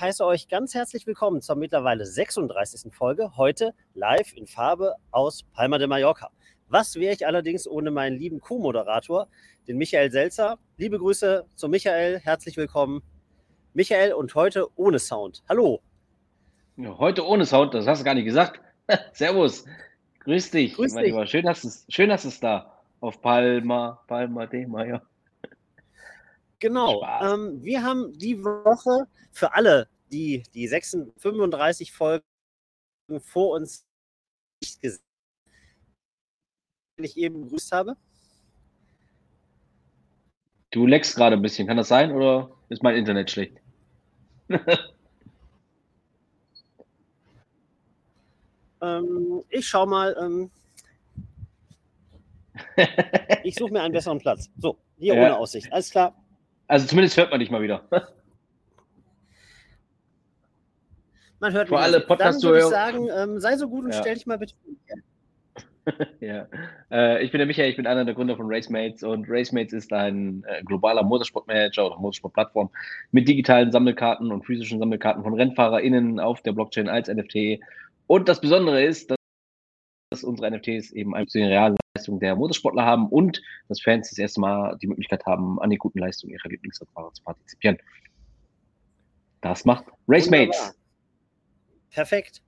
Ich 0.00 0.06
heiße 0.06 0.24
euch 0.24 0.48
ganz 0.48 0.72
herzlich 0.72 1.06
willkommen 1.06 1.42
zur 1.42 1.56
mittlerweile 1.56 2.06
36. 2.06 2.90
Folge, 2.90 3.36
heute 3.36 3.74
live 3.92 4.34
in 4.34 4.46
Farbe 4.46 4.94
aus 5.10 5.42
Palma 5.52 5.76
de 5.76 5.88
Mallorca. 5.88 6.30
Was 6.68 6.96
wäre 6.96 7.12
ich 7.12 7.26
allerdings 7.26 7.68
ohne 7.68 7.90
meinen 7.90 8.16
lieben 8.16 8.40
Co-Moderator, 8.40 9.28
den 9.68 9.76
Michael 9.76 10.10
Selzer? 10.10 10.58
Liebe 10.78 10.98
Grüße 10.98 11.44
zu 11.54 11.68
Michael, 11.68 12.18
herzlich 12.18 12.56
willkommen. 12.56 13.02
Michael 13.74 14.14
und 14.14 14.34
heute 14.34 14.68
ohne 14.74 14.98
Sound. 14.98 15.42
Hallo. 15.50 15.82
Ja, 16.78 16.96
heute 16.96 17.26
ohne 17.26 17.44
Sound, 17.44 17.74
das 17.74 17.86
hast 17.86 18.00
du 18.00 18.04
gar 18.06 18.14
nicht 18.14 18.24
gesagt. 18.24 18.58
Servus. 19.12 19.66
Grüß 20.20 20.50
dich, 20.50 20.76
Grüß 20.76 20.94
mein 20.94 21.04
dich. 21.04 21.12
Lieber. 21.12 21.26
Schön, 21.26 21.44
dass 21.44 21.62
es, 21.62 21.84
schön, 21.90 22.08
dass 22.08 22.24
es 22.24 22.40
da 22.40 22.72
auf 23.00 23.20
Palma, 23.20 24.02
Palma 24.06 24.46
de 24.46 24.64
Mallorca. 24.66 25.09
Genau. 26.60 27.02
Ähm, 27.22 27.62
wir 27.62 27.82
haben 27.82 28.12
die 28.18 28.42
Woche 28.44 29.06
für 29.32 29.54
alle, 29.54 29.88
die 30.12 30.42
die 30.54 30.68
36, 30.68 31.20
35 31.20 31.92
Folgen 31.92 32.22
vor 33.18 33.56
uns 33.56 33.86
nicht 34.62 34.80
gesehen 34.80 35.02
die 36.98 37.06
ich 37.06 37.16
eben 37.16 37.40
begrüßt 37.40 37.72
habe. 37.72 37.96
Du 40.70 40.86
leckst 40.86 41.16
gerade 41.16 41.34
ein 41.34 41.42
bisschen. 41.42 41.66
Kann 41.66 41.78
das 41.78 41.88
sein 41.88 42.12
oder 42.12 42.50
ist 42.68 42.82
mein 42.82 42.94
Internet 42.96 43.30
schlecht? 43.30 43.56
Ähm, 48.82 49.44
ich 49.50 49.68
schau 49.68 49.84
mal. 49.84 50.16
Ähm, 50.18 50.50
ich 53.44 53.54
suche 53.54 53.72
mir 53.72 53.82
einen 53.82 53.92
besseren 53.92 54.18
Platz. 54.18 54.48
So, 54.58 54.78
hier 54.96 55.14
Ja. 55.14 55.20
ohne 55.20 55.36
Aussicht. 55.36 55.70
Alles 55.72 55.90
klar. 55.90 56.14
Also 56.70 56.86
zumindest 56.86 57.16
hört 57.16 57.32
man 57.32 57.40
dich 57.40 57.50
mal 57.50 57.62
wieder. 57.62 57.82
Man 61.40 61.52
hört 61.52 61.66
Für 61.66 61.74
mich 61.74 61.82
alle 61.82 61.96
also. 61.96 62.14
Dann 62.16 62.42
würde 62.42 62.58
ich 62.58 62.64
sagen, 62.66 63.08
ähm, 63.12 63.40
sei 63.40 63.56
so 63.56 63.68
gut 63.68 63.86
und 63.86 63.90
Ja. 63.90 63.98
stell 63.98 64.14
dich 64.14 64.24
mal 64.26 64.38
bitte 64.38 64.54
vor. 64.62 64.72
ja. 66.20 66.46
Äh, 66.92 67.24
ich 67.24 67.32
bin 67.32 67.38
der 67.40 67.48
Michael, 67.48 67.70
ich 67.70 67.76
bin 67.76 67.88
einer 67.88 68.04
der 68.04 68.14
Gründer 68.14 68.36
von 68.36 68.46
Racemates 68.48 69.02
und 69.02 69.26
Racemates 69.28 69.72
ist 69.72 69.92
ein 69.92 70.44
äh, 70.46 70.62
globaler 70.62 71.02
Motorsportmanager 71.02 71.86
oder 71.86 71.96
Motorsportplattform 71.96 72.70
mit 73.10 73.26
digitalen 73.26 73.72
Sammelkarten 73.72 74.30
und 74.30 74.44
physischen 74.46 74.78
Sammelkarten 74.78 75.24
von 75.24 75.34
RennfahrerInnen 75.34 76.20
auf 76.20 76.40
der 76.42 76.52
Blockchain 76.52 76.88
als 76.88 77.08
NFT. 77.08 77.58
Und 78.06 78.28
das 78.28 78.40
Besondere 78.40 78.84
ist, 78.84 79.10
dass, 79.10 79.18
dass 80.10 80.24
unsere 80.24 80.50
NFTs 80.50 80.90
eben 80.90 81.14
eine 81.14 81.26
reale 81.34 81.76
Leistung 81.94 82.18
der 82.18 82.34
Motorsportler 82.34 82.84
haben 82.84 83.08
und 83.08 83.40
dass 83.68 83.80
Fans 83.80 84.10
das 84.10 84.18
erste 84.18 84.40
Mal 84.40 84.76
die 84.82 84.88
Möglichkeit 84.88 85.24
haben, 85.24 85.60
an 85.60 85.70
den 85.70 85.78
guten 85.78 86.00
Leistungen 86.00 86.32
ihrer 86.32 86.48
Lieblingsradfahrer 86.48 87.12
zu 87.12 87.22
partizipieren. 87.22 87.78
Das 89.40 89.64
macht 89.64 89.84
Racemates. 90.08 90.76
Perfekt. 91.90 92.42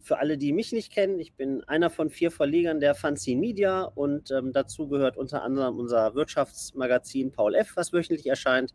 Für 0.00 0.18
alle, 0.18 0.36
die 0.38 0.52
mich 0.52 0.72
nicht 0.72 0.92
kennen, 0.92 1.20
ich 1.20 1.34
bin 1.34 1.62
einer 1.64 1.90
von 1.90 2.10
vier 2.10 2.30
Verlegern 2.30 2.80
der 2.80 2.94
Fanzine 2.94 3.40
Media 3.40 3.82
und 3.82 4.30
ähm, 4.30 4.52
dazu 4.52 4.88
gehört 4.88 5.16
unter 5.16 5.42
anderem 5.42 5.78
unser 5.78 6.14
Wirtschaftsmagazin 6.14 7.32
Paul 7.32 7.54
F., 7.54 7.72
was 7.76 7.92
wöchentlich 7.92 8.26
erscheint, 8.26 8.74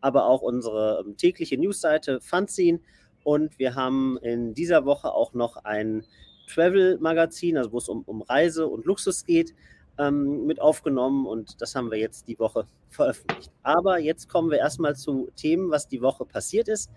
aber 0.00 0.26
auch 0.26 0.42
unsere 0.42 1.02
ähm, 1.04 1.16
tägliche 1.16 1.58
Newsseite 1.58 2.20
Fanzine. 2.20 2.80
Und 3.24 3.58
wir 3.58 3.74
haben 3.74 4.18
in 4.22 4.54
dieser 4.54 4.86
Woche 4.86 5.12
auch 5.12 5.34
noch 5.34 5.56
ein 5.56 6.06
Travel-Magazin, 6.50 7.56
also 7.56 7.72
wo 7.72 7.78
es 7.78 7.88
um, 7.88 8.02
um 8.02 8.22
Reise 8.22 8.66
und 8.66 8.84
Luxus 8.84 9.24
geht, 9.24 9.54
ähm, 9.98 10.46
mit 10.46 10.60
aufgenommen 10.60 11.26
und 11.26 11.60
das 11.60 11.74
haben 11.74 11.90
wir 11.90 11.98
jetzt 11.98 12.26
die 12.28 12.38
Woche 12.38 12.66
veröffentlicht. 12.88 13.52
Aber 13.62 13.98
jetzt 13.98 14.28
kommen 14.28 14.50
wir 14.50 14.58
erstmal 14.58 14.96
zu 14.96 15.30
Themen, 15.36 15.70
was 15.70 15.88
die 15.88 16.00
Woche 16.00 16.24
passiert 16.24 16.68
ist. 16.68 16.90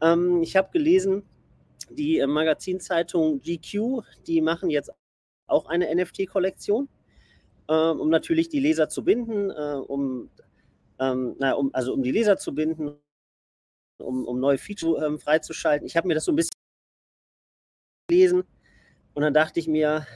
Ähm, 0.00 0.42
ich 0.42 0.56
habe 0.56 0.70
gelesen, 0.72 1.22
die 1.90 2.18
äh, 2.18 2.26
Magazinzeitung 2.26 3.40
GQ, 3.42 4.02
die 4.26 4.40
machen 4.40 4.70
jetzt 4.70 4.90
auch 5.46 5.66
eine 5.66 5.94
NFT-Kollektion, 5.94 6.88
ähm, 7.68 8.00
um 8.00 8.08
natürlich 8.08 8.48
die 8.48 8.60
Leser 8.60 8.88
zu 8.88 9.04
binden, 9.04 9.50
äh, 9.50 9.80
um, 9.86 10.30
ähm, 10.98 11.36
naja, 11.38 11.54
um, 11.54 11.70
also 11.74 11.92
um 11.92 12.02
die 12.02 12.12
Leser 12.12 12.36
zu 12.36 12.54
binden, 12.54 12.96
um, 13.98 14.26
um 14.26 14.40
neue 14.40 14.58
Feature 14.58 15.04
ähm, 15.04 15.18
freizuschalten. 15.18 15.86
Ich 15.86 15.96
habe 15.96 16.08
mir 16.08 16.14
das 16.14 16.24
so 16.24 16.32
ein 16.32 16.36
bisschen 16.36 16.52
gelesen 18.08 18.44
und 19.18 19.22
dann 19.22 19.34
dachte 19.34 19.58
ich 19.58 19.66
mir, 19.66 20.06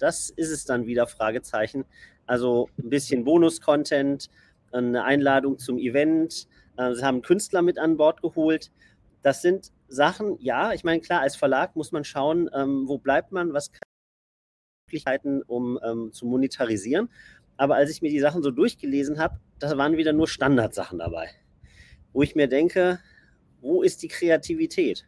das 0.00 0.28
ist 0.28 0.50
es 0.50 0.64
dann 0.64 0.84
wieder, 0.84 1.06
Fragezeichen. 1.06 1.84
Also 2.26 2.68
ein 2.76 2.90
bisschen 2.90 3.22
Bonus-Content, 3.22 4.28
eine 4.72 5.04
Einladung 5.04 5.60
zum 5.60 5.78
Event. 5.78 6.48
Äh, 6.76 6.92
sie 6.94 7.04
haben 7.04 7.22
Künstler 7.22 7.62
mit 7.62 7.78
an 7.78 7.96
Bord 7.96 8.20
geholt. 8.20 8.72
Das 9.22 9.42
sind 9.42 9.70
Sachen, 9.86 10.38
ja, 10.40 10.72
ich 10.72 10.82
meine, 10.82 11.00
klar, 11.00 11.20
als 11.20 11.36
Verlag 11.36 11.76
muss 11.76 11.92
man 11.92 12.02
schauen, 12.02 12.50
ähm, 12.52 12.88
wo 12.88 12.98
bleibt 12.98 13.30
man, 13.30 13.52
was 13.52 13.70
kann 13.70 13.86
Möglichkeiten, 14.88 15.42
um 15.42 15.78
ähm, 15.84 16.10
zu 16.12 16.26
monetarisieren. 16.26 17.10
Aber 17.56 17.76
als 17.76 17.92
ich 17.92 18.02
mir 18.02 18.10
die 18.10 18.18
Sachen 18.18 18.42
so 18.42 18.50
durchgelesen 18.50 19.20
habe, 19.20 19.38
da 19.60 19.78
waren 19.78 19.96
wieder 19.96 20.12
nur 20.12 20.26
Standardsachen 20.26 20.98
dabei. 20.98 21.30
Wo 22.12 22.22
ich 22.22 22.34
mir 22.34 22.48
denke, 22.48 22.98
wo 23.60 23.84
ist 23.84 24.02
die 24.02 24.08
Kreativität? 24.08 25.06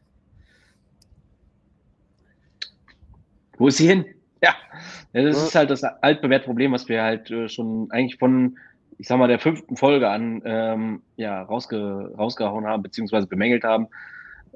Wo 3.58 3.68
ist 3.68 3.78
sie 3.78 3.88
hin? 3.88 4.04
Ja, 4.42 5.22
das 5.22 5.42
ist 5.42 5.54
halt 5.54 5.70
das 5.70 5.82
altbewährte 5.84 6.44
Problem, 6.44 6.72
was 6.72 6.86
wir 6.86 7.02
halt 7.02 7.30
äh, 7.30 7.48
schon 7.48 7.90
eigentlich 7.90 8.18
von, 8.18 8.58
ich 8.98 9.08
sag 9.08 9.18
mal, 9.18 9.26
der 9.28 9.38
fünften 9.38 9.74
Folge 9.74 10.10
an 10.10 10.42
ähm, 10.44 11.02
ja, 11.16 11.40
rausge 11.40 12.12
rausgehauen 12.18 12.66
haben, 12.66 12.82
beziehungsweise 12.82 13.26
bemängelt 13.26 13.64
haben. 13.64 13.86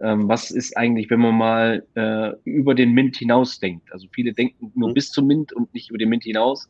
Ähm, 0.02 0.28
was 0.28 0.50
ist 0.50 0.76
eigentlich, 0.76 1.08
wenn 1.08 1.20
man 1.20 1.34
mal 1.34 1.86
äh, 1.94 2.32
über 2.44 2.74
den 2.74 2.92
Mint 2.92 3.16
hinaus 3.16 3.60
denkt? 3.60 3.90
Also 3.90 4.08
viele 4.12 4.34
denken 4.34 4.70
nur 4.74 4.90
Mhm. 4.90 4.94
bis 4.94 5.10
zum 5.10 5.26
Mint 5.26 5.54
und 5.54 5.72
nicht 5.72 5.88
über 5.88 5.98
den 5.98 6.10
Mint 6.10 6.24
hinaus. 6.24 6.68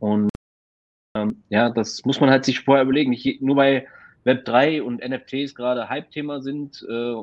Und 0.00 0.28
ähm, 1.16 1.44
ja, 1.48 1.70
das 1.70 2.04
muss 2.04 2.20
man 2.20 2.30
halt 2.30 2.44
sich 2.44 2.60
vorher 2.60 2.82
überlegen. 2.82 3.10
Nicht 3.10 3.40
nur 3.40 3.56
weil 3.56 3.86
Web 4.24 4.44
3 4.46 4.82
und 4.82 5.00
NFTs 5.06 5.54
gerade 5.54 5.88
Hype-Thema 5.88 6.42
sind 6.42 6.84
äh, 6.88 7.14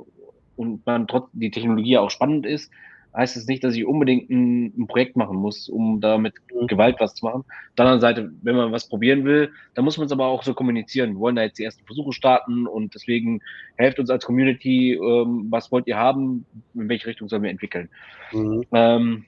und 0.55 0.85
man 0.85 1.07
trotz 1.07 1.29
die 1.33 1.51
Technologie 1.51 1.91
ja 1.91 2.01
auch 2.01 2.09
spannend 2.09 2.45
ist, 2.45 2.71
heißt 3.15 3.37
es 3.37 3.47
nicht, 3.47 3.63
dass 3.63 3.75
ich 3.75 3.85
unbedingt 3.85 4.29
ein, 4.29 4.73
ein 4.77 4.87
Projekt 4.87 5.15
machen 5.15 5.37
muss, 5.37 5.69
um 5.69 6.01
da 6.01 6.17
mit 6.17 6.33
Mhm. 6.53 6.67
Gewalt 6.67 6.95
was 6.99 7.15
zu 7.15 7.25
machen. 7.25 7.41
Auf 7.41 7.75
der 7.77 7.85
anderen 7.85 8.01
Seite, 8.01 8.31
wenn 8.41 8.55
man 8.55 8.71
was 8.71 8.87
probieren 8.87 9.23
will, 9.25 9.51
dann 9.73 9.85
muss 9.85 9.97
man 9.97 10.05
es 10.07 10.11
aber 10.11 10.25
auch 10.27 10.43
so 10.43 10.53
kommunizieren. 10.53 11.13
Wir 11.13 11.19
wollen 11.19 11.35
da 11.35 11.43
jetzt 11.43 11.57
die 11.59 11.63
ersten 11.63 11.85
Versuche 11.85 12.13
starten 12.13 12.67
und 12.67 12.93
deswegen 12.95 13.41
helft 13.77 13.99
uns 13.99 14.09
als 14.09 14.25
Community, 14.25 14.93
ähm, 14.93 15.47
was 15.49 15.71
wollt 15.71 15.87
ihr 15.87 15.97
haben, 15.97 16.45
in 16.73 16.89
welche 16.89 17.07
Richtung 17.07 17.27
sollen 17.29 17.43
wir 17.43 17.49
entwickeln. 17.51 17.89
Ähm, 18.71 19.25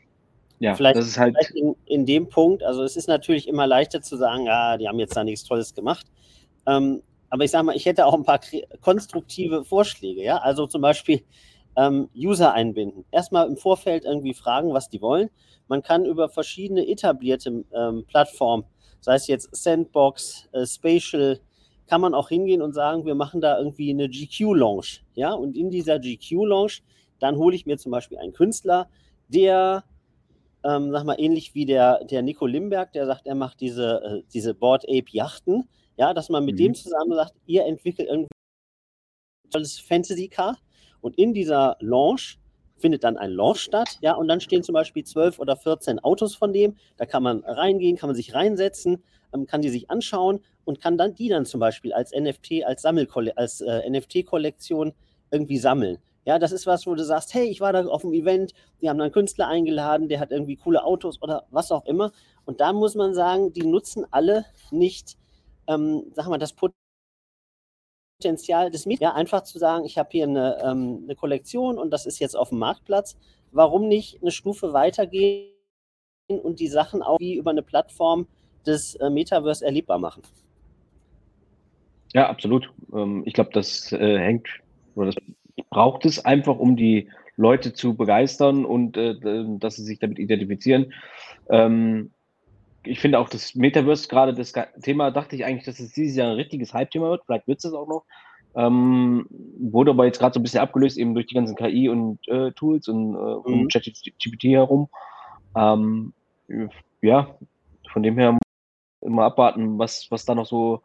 ja, 0.59 0.73
Vielleicht- 0.75 0.97
das 0.97 1.07
ist 1.07 1.17
halt, 1.19 1.35
Vielleicht 1.37 1.55
in, 1.55 1.75
in 1.85 2.05
dem 2.05 2.29
Punkt, 2.29 2.63
also 2.63 2.83
es 2.83 2.97
ist 2.97 3.07
natürlich 3.07 3.47
immer 3.47 3.67
leichter 3.67 4.01
zu 4.01 4.17
sagen, 4.17 4.45
ja, 4.45 4.77
die 4.77 4.87
haben 4.87 4.99
jetzt 4.99 5.15
da 5.15 5.23
nichts 5.23 5.43
Tolles 5.43 5.73
gemacht. 5.75 6.05
Ähm, 6.65 7.01
aber 7.29 7.43
ich 7.43 7.51
sage 7.51 7.65
mal, 7.65 7.75
ich 7.75 7.85
hätte 7.85 8.05
auch 8.05 8.13
ein 8.13 8.23
paar 8.23 8.39
konstruktive 8.81 9.63
Vorschläge, 9.65 10.23
ja. 10.23 10.37
Also 10.37 10.65
zum 10.65 10.81
Beispiel 10.81 11.21
ähm, 11.77 12.09
User 12.15 12.53
einbinden. 12.53 13.05
Erstmal 13.11 13.47
im 13.47 13.55
Vorfeld 13.55 14.03
irgendwie 14.03 14.33
fragen, 14.33 14.73
was 14.73 14.89
die 14.89 15.01
wollen. 15.01 15.29
Man 15.67 15.83
kann 15.83 16.05
über 16.05 16.27
verschiedene 16.27 16.85
etablierte 16.87 17.63
ähm, 17.73 18.03
Plattformen, 18.07 18.65
sei 18.99 19.15
es 19.15 19.27
jetzt 19.27 19.55
Sandbox, 19.55 20.49
äh, 20.51 20.65
Spatial, 20.65 21.39
kann 21.85 22.01
man 22.01 22.13
auch 22.13 22.29
hingehen 22.29 22.61
und 22.61 22.73
sagen, 22.73 23.05
wir 23.05 23.15
machen 23.15 23.39
da 23.39 23.57
irgendwie 23.57 23.91
eine 23.91 24.09
GQ-Lounge. 24.09 24.99
Ja, 25.13 25.31
und 25.33 25.55
in 25.55 25.69
dieser 25.69 25.99
GQ-Lounge, 25.99 26.81
dann 27.19 27.37
hole 27.37 27.55
ich 27.55 27.65
mir 27.65 27.77
zum 27.77 27.91
Beispiel 27.91 28.17
einen 28.17 28.33
Künstler, 28.33 28.89
der 29.29 29.85
ähm, 30.63 30.91
sag 30.91 31.05
mal, 31.05 31.15
ähnlich 31.19 31.53
wie 31.55 31.65
der, 31.65 32.03
der 32.05 32.21
Nico 32.23 32.45
Limberg, 32.45 32.91
der 32.91 33.05
sagt, 33.05 33.25
er 33.27 33.35
macht 33.35 33.61
diese, 33.61 34.01
äh, 34.03 34.23
diese 34.33 34.53
Board 34.53 34.83
Ape 34.85 35.05
Yachten, 35.11 35.69
ja, 35.95 36.13
dass 36.13 36.29
man 36.29 36.43
mit 36.43 36.55
Mhm. 36.55 36.57
dem 36.57 36.75
zusammen 36.75 37.13
sagt, 37.13 37.33
ihr 37.45 37.65
entwickelt 37.65 38.09
irgendwie 38.09 38.27
ein 39.45 39.49
tolles 39.51 39.79
Fantasy 39.79 40.27
Car 40.27 40.57
und 41.01 41.17
in 41.17 41.33
dieser 41.33 41.77
Launch 41.79 42.39
findet 42.77 43.03
dann 43.03 43.17
ein 43.17 43.31
Launch 43.31 43.59
statt, 43.59 43.97
ja, 44.01 44.13
und 44.13 44.27
dann 44.27 44.39
stehen 44.39 44.63
zum 44.63 44.73
Beispiel 44.73 45.03
12 45.03 45.39
oder 45.39 45.55
14 45.55 45.99
Autos 45.99 46.35
von 46.35 46.53
dem, 46.53 46.75
da 46.97 47.05
kann 47.05 47.23
man 47.23 47.43
reingehen, 47.43 47.97
kann 47.97 48.09
man 48.09 48.15
sich 48.15 48.33
reinsetzen, 48.33 49.03
ähm, 49.33 49.47
kann 49.47 49.61
die 49.61 49.69
sich 49.69 49.89
anschauen 49.89 50.39
und 50.65 50.79
kann 50.79 50.97
dann 50.97 51.15
die 51.15 51.29
dann 51.29 51.45
zum 51.45 51.59
Beispiel 51.59 51.93
als 51.93 52.11
NFT, 52.11 52.63
als 52.65 52.81
Sammelkolle 52.81 53.37
als 53.37 53.61
äh, 53.61 53.89
NFT-Kollektion 53.89 54.93
irgendwie 55.31 55.57
sammeln. 55.57 55.97
Ja, 56.25 56.39
das 56.39 56.51
ist 56.51 56.67
was, 56.67 56.85
wo 56.85 56.93
du 56.93 57.05
sagst, 57.05 57.33
hey, 57.33 57.47
ich 57.47 57.61
war 57.61 57.71
da 57.71 57.85
auf 57.85 58.01
dem 58.01 58.13
Event, 58.13 58.53
die 58.81 58.89
haben 58.89 58.97
dann 58.97 59.05
einen 59.05 59.13
Künstler 59.13 59.47
eingeladen, 59.47 60.09
der 60.09 60.19
hat 60.19 60.31
irgendwie 60.31 60.57
coole 60.57 60.83
Autos 60.83 61.21
oder 61.21 61.45
was 61.51 61.71
auch 61.71 61.85
immer. 61.85 62.11
Und 62.43 62.59
da 62.59 62.73
muss 62.73 62.95
man 62.95 63.13
sagen, 63.13 63.53
die 63.53 63.65
nutzen 63.65 64.05
alle 64.11 64.45
nicht, 64.69 65.17
ähm, 65.67 66.03
sag 66.13 66.27
mal, 66.27 66.37
das 66.37 66.51
Potenzial 66.51 66.86
des 68.23 68.85
Miet. 68.85 68.99
Ja, 68.99 69.13
einfach 69.13 69.43
zu 69.43 69.59
sagen, 69.59 69.85
ich 69.85 69.97
habe 69.97 70.09
hier 70.11 70.25
eine, 70.25 70.57
ähm, 70.63 71.01
eine 71.03 71.15
Kollektion 71.15 71.77
und 71.77 71.91
das 71.91 72.05
ist 72.05 72.19
jetzt 72.19 72.35
auf 72.35 72.49
dem 72.49 72.59
Marktplatz. 72.59 73.17
Warum 73.51 73.87
nicht 73.87 74.21
eine 74.21 74.31
Stufe 74.31 74.73
weitergehen 74.73 75.51
und 76.27 76.59
die 76.59 76.67
Sachen 76.67 77.01
auch 77.01 77.19
wie 77.19 77.35
über 77.35 77.51
eine 77.51 77.61
Plattform 77.61 78.27
des 78.65 78.95
äh, 78.95 79.09
Metaverse 79.09 79.63
erlebbar 79.63 79.99
machen? 79.99 80.23
ja, 82.13 82.29
absolut. 82.29 82.71
Ähm, 82.93 83.23
ich 83.25 83.33
glaube, 83.33 83.51
das 83.53 83.91
äh, 83.91 84.17
hängt, 84.17 84.47
oder 84.95 85.11
das 85.11 85.15
braucht 85.69 86.05
es 86.05 86.23
einfach, 86.23 86.57
um 86.57 86.75
die 86.75 87.09
Leute 87.35 87.73
zu 87.73 87.95
begeistern 87.95 88.65
und 88.65 88.97
äh, 88.97 89.15
dass 89.59 89.75
sie 89.75 89.83
sich 89.83 89.99
damit 89.99 90.17
identifizieren. 90.17 90.93
Ähm, 91.49 92.11
ich 92.89 92.99
finde 92.99 93.19
auch 93.19 93.29
das 93.29 93.55
Metaverse 93.55 94.07
gerade 94.07 94.33
das 94.33 94.53
Thema, 94.81 95.11
dachte 95.11 95.35
ich 95.35 95.45
eigentlich, 95.45 95.65
dass 95.65 95.79
es 95.79 95.93
dieses 95.93 96.17
Jahr 96.17 96.29
ein 96.29 96.35
richtiges 96.35 96.73
Hype-Thema 96.73 97.09
wird. 97.09 97.23
Vielleicht 97.25 97.47
wird 97.47 97.63
es 97.63 97.73
auch 97.73 97.87
noch. 97.87 98.05
Ähm, 98.55 99.27
wurde 99.59 99.91
aber 99.91 100.05
jetzt 100.05 100.19
gerade 100.19 100.33
so 100.33 100.39
ein 100.39 100.43
bisschen 100.43 100.61
abgelöst, 100.61 100.97
eben 100.97 101.13
durch 101.13 101.27
die 101.27 101.35
ganzen 101.35 101.55
KI 101.55 101.89
und 101.89 102.27
äh, 102.27 102.51
Tools 102.53 102.87
und 102.87 103.15
äh, 103.15 103.51
mhm. 103.51 103.67
ChatGPT 103.67 104.45
herum. 104.45 104.89
Ähm, 105.55 106.13
ja, 107.01 107.35
von 107.91 108.03
dem 108.03 108.17
her 108.17 108.37
immer 109.01 109.23
abwarten, 109.23 109.77
was, 109.77 110.09
was 110.09 110.25
da 110.25 110.33
noch 110.33 110.45
so 110.45 110.81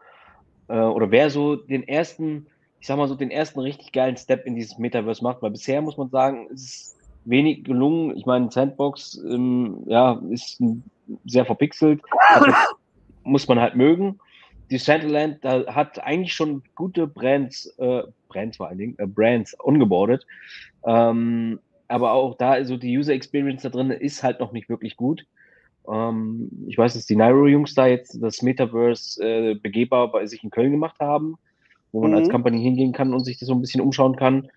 äh, 0.68 0.78
oder 0.78 1.10
wer 1.10 1.30
so 1.30 1.56
den 1.56 1.86
ersten, 1.86 2.46
ich 2.80 2.86
sag 2.86 2.96
mal 2.96 3.08
so, 3.08 3.14
den 3.14 3.30
ersten 3.30 3.60
richtig 3.60 3.92
geilen 3.92 4.16
Step 4.16 4.46
in 4.46 4.54
dieses 4.54 4.78
Metaverse 4.78 5.22
macht, 5.22 5.42
weil 5.42 5.50
bisher 5.50 5.82
muss 5.82 5.96
man 5.96 6.10
sagen, 6.10 6.48
ist 6.50 6.64
es 6.64 7.01
wenig 7.24 7.64
gelungen. 7.64 8.16
Ich 8.16 8.26
meine, 8.26 8.50
Sandbox 8.50 9.20
ähm, 9.28 9.82
ja, 9.86 10.20
ist 10.30 10.62
sehr 11.24 11.44
verpixelt, 11.44 12.00
also 12.28 12.52
muss 13.24 13.48
man 13.48 13.60
halt 13.60 13.76
mögen. 13.76 14.18
Die 14.70 14.78
da 14.78 15.74
hat 15.74 16.02
eigentlich 16.02 16.32
schon 16.32 16.62
gute 16.74 17.06
Brands, 17.06 17.66
äh, 17.78 18.04
Brands 18.28 18.56
vor 18.56 18.68
allen 18.68 18.78
Dingen, 18.78 18.94
äh, 18.98 19.06
Brands 19.06 19.54
ongeboardet. 19.60 20.26
Ähm, 20.86 21.60
aber 21.88 22.12
auch 22.12 22.36
da, 22.38 22.52
also 22.52 22.78
die 22.78 22.96
User 22.96 23.12
Experience 23.12 23.62
da 23.62 23.68
drin 23.68 23.90
ist 23.90 24.22
halt 24.22 24.40
noch 24.40 24.52
nicht 24.52 24.70
wirklich 24.70 24.96
gut. 24.96 25.26
Ähm, 25.86 26.48
ich 26.66 26.78
weiß, 26.78 26.94
dass 26.94 27.04
die 27.04 27.16
Nairo-Jungs 27.16 27.74
da 27.74 27.86
jetzt 27.86 28.22
das 28.22 28.40
Metaverse 28.40 29.22
äh, 29.22 29.54
begehbar 29.54 30.10
bei 30.10 30.26
sich 30.26 30.42
in 30.42 30.50
Köln 30.50 30.70
gemacht 30.70 30.96
haben, 31.00 31.36
wo 31.92 32.00
man 32.00 32.12
mhm. 32.12 32.16
als 32.16 32.30
Company 32.30 32.62
hingehen 32.62 32.92
kann 32.92 33.12
und 33.12 33.24
sich 33.24 33.38
das 33.38 33.48
so 33.48 33.54
ein 33.54 33.60
bisschen 33.60 33.82
umschauen 33.82 34.16
kann. 34.16 34.48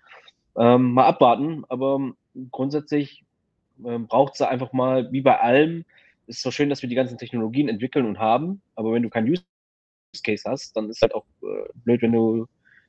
Ähm, 0.58 0.92
mal 0.92 1.06
abwarten, 1.06 1.64
aber 1.68 2.12
grundsätzlich 2.50 3.24
ähm, 3.84 4.06
braucht 4.06 4.34
es 4.34 4.42
einfach 4.42 4.72
mal, 4.72 5.12
wie 5.12 5.20
bei 5.20 5.38
allem, 5.38 5.84
ist 6.26 6.42
zwar 6.42 6.52
schön, 6.52 6.70
dass 6.70 6.82
wir 6.82 6.88
die 6.88 6.94
ganzen 6.94 7.18
Technologien 7.18 7.68
entwickeln 7.68 8.06
und 8.06 8.18
haben, 8.18 8.62
aber 8.74 8.92
wenn 8.92 9.02
du 9.02 9.10
keinen 9.10 9.30
Use 9.30 9.44
Case 10.24 10.48
hast, 10.48 10.76
dann 10.76 10.88
ist 10.88 11.02
halt 11.02 11.14
auch 11.14 11.26
äh, 11.42 11.68
blöd, 11.74 12.00
wenn 12.00 12.12
du 12.12 12.46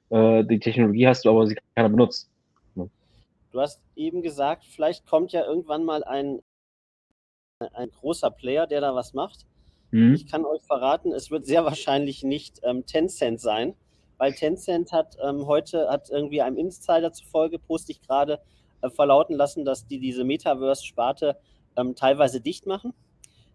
äh, 0.10 0.46
die 0.46 0.60
Technologie 0.60 1.08
hast, 1.08 1.28
aber 1.28 1.46
sie 1.46 1.58
keiner 1.76 1.90
benutzt. 1.90 2.30
Ja. 2.76 2.88
Du 3.52 3.60
hast 3.60 3.82
eben 3.96 4.22
gesagt, 4.22 4.64
vielleicht 4.66 5.06
kommt 5.06 5.34
ja 5.34 5.46
irgendwann 5.46 5.84
mal 5.84 6.04
ein 6.04 6.40
ein 7.74 7.90
großer 7.90 8.30
Player, 8.30 8.68
der 8.68 8.82
da 8.82 8.94
was 8.94 9.14
macht. 9.14 9.46
Mhm. 9.92 10.14
Ich 10.14 10.28
kann 10.28 10.46
euch 10.46 10.62
verraten, 10.64 11.12
es 11.12 11.32
wird 11.32 11.46
sehr 11.46 11.66
wahrscheinlich 11.66 12.24
nicht 12.24 12.60
ähm, 12.64 12.86
Tencent 12.86 13.40
sein, 13.40 13.74
weil 14.18 14.34
Tencent 14.34 14.92
hat 14.92 15.18
ähm, 15.24 15.48
heute, 15.48 15.90
hat 15.90 16.10
irgendwie 16.10 16.42
einem 16.42 16.58
Insider 16.58 17.14
zufolge, 17.14 17.60
poste 17.60 17.92
ich 17.92 18.02
gerade, 18.02 18.40
äh, 18.82 18.90
verlauten 18.90 19.36
lassen, 19.36 19.66
dass 19.66 19.88
die 19.88 20.00
diese 20.00 20.24
Metaverse-Sparte 20.24 21.38
ähm, 21.76 21.96
teilweise 21.96 22.42
dicht 22.42 22.66
machen. 22.66 22.94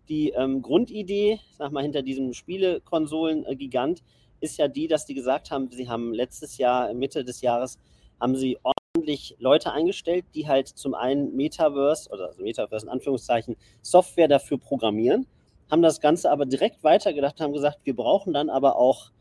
Die 0.09 0.31
ähm, 0.31 0.63
Grundidee, 0.63 1.41
sag 1.57 1.73
mal, 1.73 1.83
hinter 1.83 2.03
diesem 2.03 2.33
Spielekonsolen-Gigant 2.33 4.03
ist 4.41 4.59
ja 4.59 4.69
die, 4.69 4.89
dass 4.89 5.07
die 5.07 5.15
gesagt 5.15 5.51
haben, 5.51 5.71
sie 5.71 5.89
haben 5.89 6.13
letztes 6.13 6.59
Jahr, 6.59 6.93
Mitte 6.95 7.25
des 7.25 7.41
Jahres, 7.41 7.79
haben 8.21 8.37
sie 8.37 8.59
ordentlich 8.63 9.37
Leute 9.39 9.73
eingestellt, 9.73 10.25
die 10.35 10.49
halt 10.49 10.69
zum 10.69 10.95
einen 10.95 11.35
Metaverse 11.37 12.11
oder 12.11 12.27
also 12.29 12.43
Metaverse 12.43 12.87
in 12.87 12.93
Anführungszeichen 12.93 13.57
Software 13.81 14.29
dafür 14.29 14.59
programmieren, 14.59 15.27
haben 15.71 15.83
das 15.83 16.01
Ganze 16.01 16.31
aber 16.31 16.47
direkt 16.47 16.83
weitergedacht, 16.85 17.41
haben 17.41 17.53
gesagt, 17.53 17.79
wir 17.85 17.97
brauchen 17.97 18.33
dann 18.33 18.51
aber 18.51 18.77
auch 18.77 19.13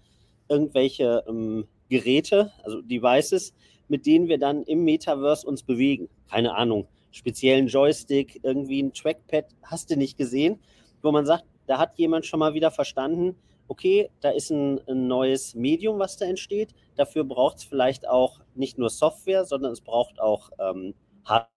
irgendwelche 0.51 1.23
ähm, 1.27 1.65
Geräte, 1.89 2.51
also 2.63 2.81
Devices, 2.81 3.53
mit 3.87 4.05
denen 4.05 4.27
wir 4.27 4.37
dann 4.37 4.63
im 4.63 4.83
Metaverse 4.83 5.47
uns 5.47 5.63
bewegen. 5.63 6.09
Keine 6.29 6.53
Ahnung, 6.53 6.87
speziellen 7.11 7.67
Joystick, 7.67 8.39
irgendwie 8.43 8.83
ein 8.83 8.93
Trackpad, 8.93 9.45
hast 9.63 9.89
du 9.89 9.95
nicht 9.97 10.17
gesehen, 10.17 10.59
wo 11.01 11.11
man 11.11 11.25
sagt, 11.25 11.45
da 11.67 11.77
hat 11.77 11.97
jemand 11.97 12.25
schon 12.25 12.39
mal 12.39 12.53
wieder 12.53 12.71
verstanden, 12.71 13.35
okay, 13.67 14.09
da 14.19 14.31
ist 14.31 14.49
ein, 14.51 14.81
ein 14.87 15.07
neues 15.07 15.55
Medium, 15.55 15.97
was 15.99 16.17
da 16.17 16.25
entsteht. 16.25 16.75
Dafür 16.95 17.23
braucht 17.23 17.57
es 17.57 17.63
vielleicht 17.63 18.07
auch 18.07 18.41
nicht 18.53 18.77
nur 18.77 18.89
Software, 18.89 19.45
sondern 19.45 19.71
es 19.71 19.79
braucht 19.79 20.19
auch 20.19 20.49
ähm, 20.59 20.93
Hardware 21.23 21.50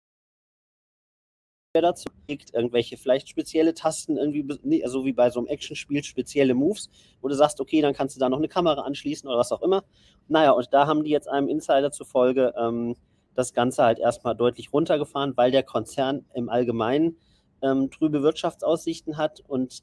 dazu. 1.83 2.09
Irgendwelche 2.27 2.97
vielleicht 2.97 3.29
spezielle 3.29 3.75
Tasten, 3.75 4.17
irgendwie, 4.17 4.83
also 4.85 5.05
wie 5.05 5.13
bei 5.13 5.31
so 5.31 5.41
einem 5.41 5.49
Actionspiel, 5.49 6.03
spezielle 6.03 6.55
Moves, 6.55 6.89
wo 7.21 7.29
du 7.29 7.35
sagst, 7.35 7.61
okay, 7.61 7.81
dann 7.81 7.95
kannst 7.95 8.17
du 8.17 8.21
da 8.21 8.29
noch 8.29 8.39
eine 8.39 8.49
Kamera 8.49 8.83
anschließen 8.83 9.29
oder 9.29 9.39
was 9.39 9.53
auch 9.53 9.63
immer. 9.63 9.85
Naja, 10.29 10.53
und 10.53 10.73
da 10.73 10.87
haben 10.87 11.05
die 11.05 11.11
jetzt 11.11 11.29
einem 11.29 11.49
Insider 11.49 11.91
zufolge 11.91 12.55
ähm, 12.59 12.97
das 13.35 13.53
Ganze 13.53 13.83
halt 13.83 13.99
erstmal 13.99 14.37
deutlich 14.37 14.73
runtergefahren, 14.73 15.37
weil 15.37 15.51
der 15.51 15.63
Konzern 15.65 16.25
im 16.35 16.49
Allgemeinen 16.49 17.17
ähm, 17.63 17.91
trübe 17.91 18.23
Wirtschaftsaussichten 18.23 19.17
hat 19.17 19.41
und 19.47 19.83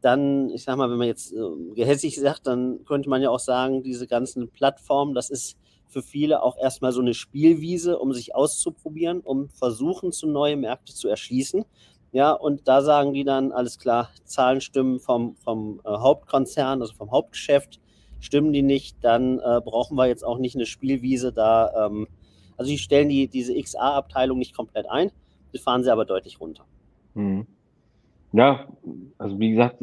dann, 0.00 0.50
ich 0.50 0.64
sag 0.64 0.76
mal, 0.76 0.90
wenn 0.90 0.98
man 0.98 1.06
jetzt 1.06 1.32
äh, 1.32 1.74
gehässig 1.74 2.18
sagt, 2.18 2.46
dann 2.46 2.84
könnte 2.84 3.08
man 3.08 3.22
ja 3.22 3.30
auch 3.30 3.38
sagen, 3.38 3.82
diese 3.82 4.06
ganzen 4.06 4.50
Plattformen, 4.50 5.14
das 5.14 5.30
ist 5.30 5.56
für 5.92 6.02
viele 6.02 6.42
auch 6.42 6.56
erstmal 6.56 6.92
so 6.92 7.00
eine 7.00 7.14
Spielwiese, 7.14 7.98
um 7.98 8.12
sich 8.14 8.34
auszuprobieren, 8.34 9.20
um 9.20 9.50
versuchen, 9.50 10.10
zu 10.10 10.26
neue 10.26 10.56
Märkte 10.56 10.94
zu 10.94 11.08
erschließen. 11.08 11.64
Ja, 12.12 12.32
und 12.32 12.66
da 12.66 12.82
sagen 12.82 13.12
die 13.12 13.24
dann, 13.24 13.52
alles 13.52 13.78
klar, 13.78 14.10
Zahlen 14.24 14.60
stimmen 14.60 15.00
vom, 15.00 15.36
vom 15.36 15.80
äh, 15.84 15.90
Hauptkonzern, 15.90 16.80
also 16.80 16.94
vom 16.94 17.10
Hauptgeschäft, 17.10 17.80
stimmen 18.20 18.52
die 18.52 18.62
nicht, 18.62 18.96
dann 19.02 19.38
äh, 19.38 19.60
brauchen 19.62 19.96
wir 19.96 20.06
jetzt 20.06 20.24
auch 20.24 20.38
nicht 20.38 20.54
eine 20.54 20.66
Spielwiese 20.66 21.32
da. 21.32 21.86
Ähm, 21.86 22.08
also 22.56 22.70
die 22.70 22.78
stellen 22.78 23.08
die, 23.08 23.28
diese 23.28 23.54
XA-Abteilung 23.54 24.38
nicht 24.38 24.54
komplett 24.54 24.86
ein, 24.88 25.10
die 25.52 25.58
fahren 25.58 25.82
sie 25.82 25.92
aber 25.92 26.04
deutlich 26.04 26.40
runter. 26.40 26.64
Mhm. 27.14 27.46
Ja, 28.32 28.66
also 29.18 29.38
wie 29.38 29.50
gesagt, 29.50 29.82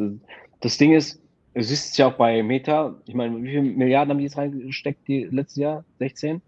das 0.62 0.78
Ding 0.78 0.94
ist, 0.94 1.22
es 1.60 1.72
ist 1.72 1.98
ja 1.98 2.08
auch 2.08 2.13
bei 2.13 2.42
Meta, 2.44 2.96
ich 3.06 3.16
meine, 3.16 3.42
wie 3.44 3.50
viele 3.50 3.62
Milliarden 3.62 4.12
haben 4.12 4.18
die 4.20 4.25
jetzt 4.25 4.38
reingesteckt, 4.38 5.08
die 5.08 5.25
letztes 5.25 5.58
Jahr? 5.58 5.84
16? 6.00 6.42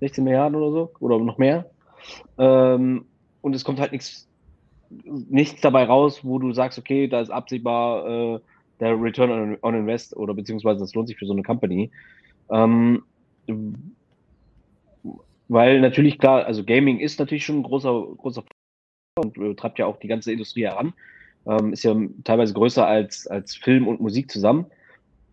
16 0.00 0.24
Milliarden 0.24 0.56
oder 0.56 0.72
so? 0.72 0.92
Oder 1.00 1.18
noch 1.18 1.38
mehr? 1.38 1.70
Ähm, 2.38 3.06
und 3.42 3.54
es 3.54 3.64
kommt 3.64 3.80
halt 3.80 3.92
nichts, 3.92 4.28
nichts 5.04 5.60
dabei 5.60 5.84
raus, 5.84 6.24
wo 6.24 6.38
du 6.38 6.52
sagst, 6.52 6.78
okay, 6.78 7.08
da 7.08 7.20
ist 7.20 7.30
absehbar 7.30 8.06
äh, 8.36 8.40
der 8.80 9.00
Return 9.00 9.30
on, 9.30 9.58
on, 9.62 9.74
Invest 9.74 10.16
oder 10.16 10.34
beziehungsweise 10.34 10.80
das 10.80 10.94
lohnt 10.94 11.08
sich 11.08 11.18
für 11.18 11.26
so 11.26 11.32
eine 11.32 11.42
Company. 11.42 11.90
Ähm, 12.50 13.02
weil 15.48 15.80
natürlich 15.80 16.18
klar, 16.18 16.44
also 16.44 16.64
Gaming 16.64 16.98
ist 16.98 17.18
natürlich 17.18 17.44
schon 17.44 17.58
ein 17.58 17.62
großer, 17.62 18.06
großer 18.16 18.44
und 19.18 19.36
äh, 19.38 19.54
treibt 19.54 19.78
ja 19.78 19.86
auch 19.86 19.98
die 19.98 20.08
ganze 20.08 20.32
Industrie 20.32 20.64
heran. 20.64 20.94
Ähm, 21.46 21.72
ist 21.72 21.84
ja 21.84 21.94
teilweise 22.24 22.54
größer 22.54 22.86
als, 22.86 23.26
als 23.26 23.54
Film 23.54 23.88
und 23.88 24.00
Musik 24.00 24.30
zusammen. 24.30 24.66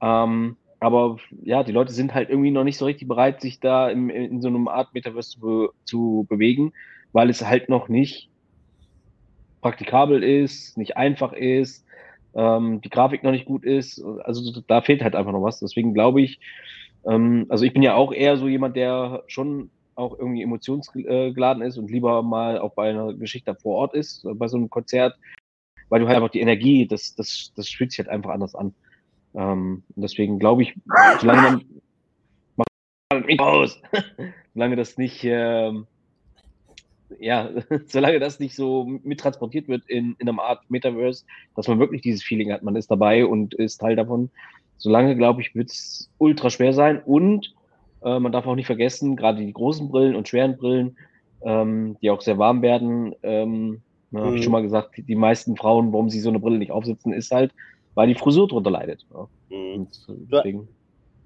Ähm, 0.02 0.58
aber 0.80 1.18
ja, 1.44 1.64
die 1.64 1.72
Leute 1.72 1.92
sind 1.92 2.14
halt 2.14 2.30
irgendwie 2.30 2.52
noch 2.52 2.64
nicht 2.64 2.78
so 2.78 2.86
richtig 2.86 3.08
bereit, 3.08 3.42
sich 3.42 3.60
da 3.60 3.90
in, 3.90 4.10
in 4.10 4.42
so 4.42 4.48
einem 4.48 4.68
Art 4.68 4.94
Metaverse 4.94 5.40
zu, 5.40 5.70
zu 5.86 6.26
bewegen, 6.30 6.74
weil 7.14 7.30
es 7.30 7.46
halt 7.46 7.68
noch 7.68 7.90
nicht 7.90 8.30
praktikabel 9.62 10.24
ist, 10.24 10.78
nicht 10.78 10.98
einfach 10.98 11.34
ist, 11.34 11.86
ähm, 12.36 12.82
die 12.82 12.90
Grafik 12.90 13.24
noch 13.24 13.32
nicht 13.32 13.46
gut 13.46 13.66
ist. 13.66 14.04
Also 14.24 14.62
da 14.68 14.82
fehlt 14.82 15.04
halt 15.04 15.16
einfach 15.16 15.32
noch 15.32 15.44
was. 15.44 15.60
Deswegen 15.60 15.94
glaube 15.94 16.22
ich, 16.22 16.40
ähm, 17.06 17.48
also 17.50 17.66
ich 17.66 17.74
bin 17.74 17.82
ja 17.82 17.96
auch 17.96 18.14
eher 18.14 18.38
so 18.38 18.48
jemand, 18.48 18.76
der 18.76 19.24
schon 19.28 19.72
auch 19.96 20.18
irgendwie 20.18 20.44
emotionsgeladen 20.44 21.64
ist 21.64 21.78
und 21.78 21.90
lieber 21.90 22.22
mal 22.22 22.60
auch 22.60 22.76
bei 22.76 22.92
einer 22.92 23.14
Geschichte 23.16 23.56
vor 23.56 23.78
Ort 23.78 23.96
ist, 23.96 24.28
bei 24.36 24.48
so 24.48 24.58
einem 24.58 24.70
Konzert, 24.70 25.16
weil 25.90 26.02
du 26.02 26.08
halt 26.08 26.18
einfach 26.18 26.32
die 26.32 26.42
Energie, 26.42 26.88
das, 26.88 27.16
das, 27.16 27.52
das 27.56 27.70
fühlt 27.70 27.92
sich 27.92 28.00
halt 28.00 28.10
einfach 28.10 28.32
anders 28.32 28.56
an. 28.56 28.74
Ähm, 29.36 29.84
deswegen 29.96 30.40
glaube 30.40 30.64
ich, 30.64 30.74
solange 31.20 31.42
man 31.42 33.40
aus, 33.40 33.82
solange 34.54 34.76
das 34.76 34.98
nicht, 34.98 35.24
ähm, 35.24 35.86
ja, 37.20 37.50
solange 37.88 38.20
das 38.20 38.40
nicht 38.40 38.56
so 38.56 38.86
mittransportiert 39.04 39.68
wird 39.68 39.84
in, 39.88 40.16
in 40.20 40.30
einer 40.30 40.42
Art 40.42 40.70
Metaverse, 40.70 41.26
dass 41.56 41.68
man 41.68 41.80
wirklich 41.80 42.02
dieses 42.02 42.24
Feeling 42.24 42.52
hat, 42.52 42.64
man 42.64 42.76
ist 42.76 42.92
dabei 42.92 43.26
und 43.26 43.54
ist 43.54 43.78
Teil 43.78 43.96
davon, 43.96 44.30
solange, 44.78 45.16
glaube 45.16 45.42
ich, 45.42 45.56
wird 45.56 45.70
es 45.72 46.10
ultra 46.18 46.50
schwer 46.50 46.74
sein 46.74 47.02
und 47.04 47.54
äh, 48.04 48.20
man 48.20 48.32
darf 48.32 48.46
auch 48.46 48.56
nicht 48.56 48.68
vergessen, 48.68 49.16
gerade 49.16 49.44
die 49.44 49.54
großen 49.54 49.90
Brillen 49.90 50.16
und 50.16 50.28
schweren 50.28 50.58
Brillen, 50.58 50.98
ähm, 51.42 51.98
die 52.02 52.10
auch 52.10 52.22
sehr 52.22 52.38
warm 52.38 52.62
werden, 52.62 53.16
ähm, 53.24 53.82
ja, 54.18 54.26
Habe 54.26 54.38
ich 54.38 54.44
schon 54.44 54.52
mhm. 54.52 54.54
mal 54.54 54.62
gesagt, 54.64 54.92
die 54.98 55.16
meisten 55.16 55.56
Frauen, 55.56 55.92
warum 55.94 56.10
sie 56.10 56.20
so 56.20 56.30
eine 56.30 56.40
Brille 56.40 56.58
nicht 56.58 56.72
aufsetzen, 56.72 57.14
ist 57.14 57.32
halt, 57.32 57.54
weil 57.96 58.08
die 58.08 58.16
Frisur 58.16 58.48
drunter 58.48 58.72
leidet. 58.72 59.06
Ja. 59.14 59.28
Mhm. 59.50 59.88
Du, 60.30 60.68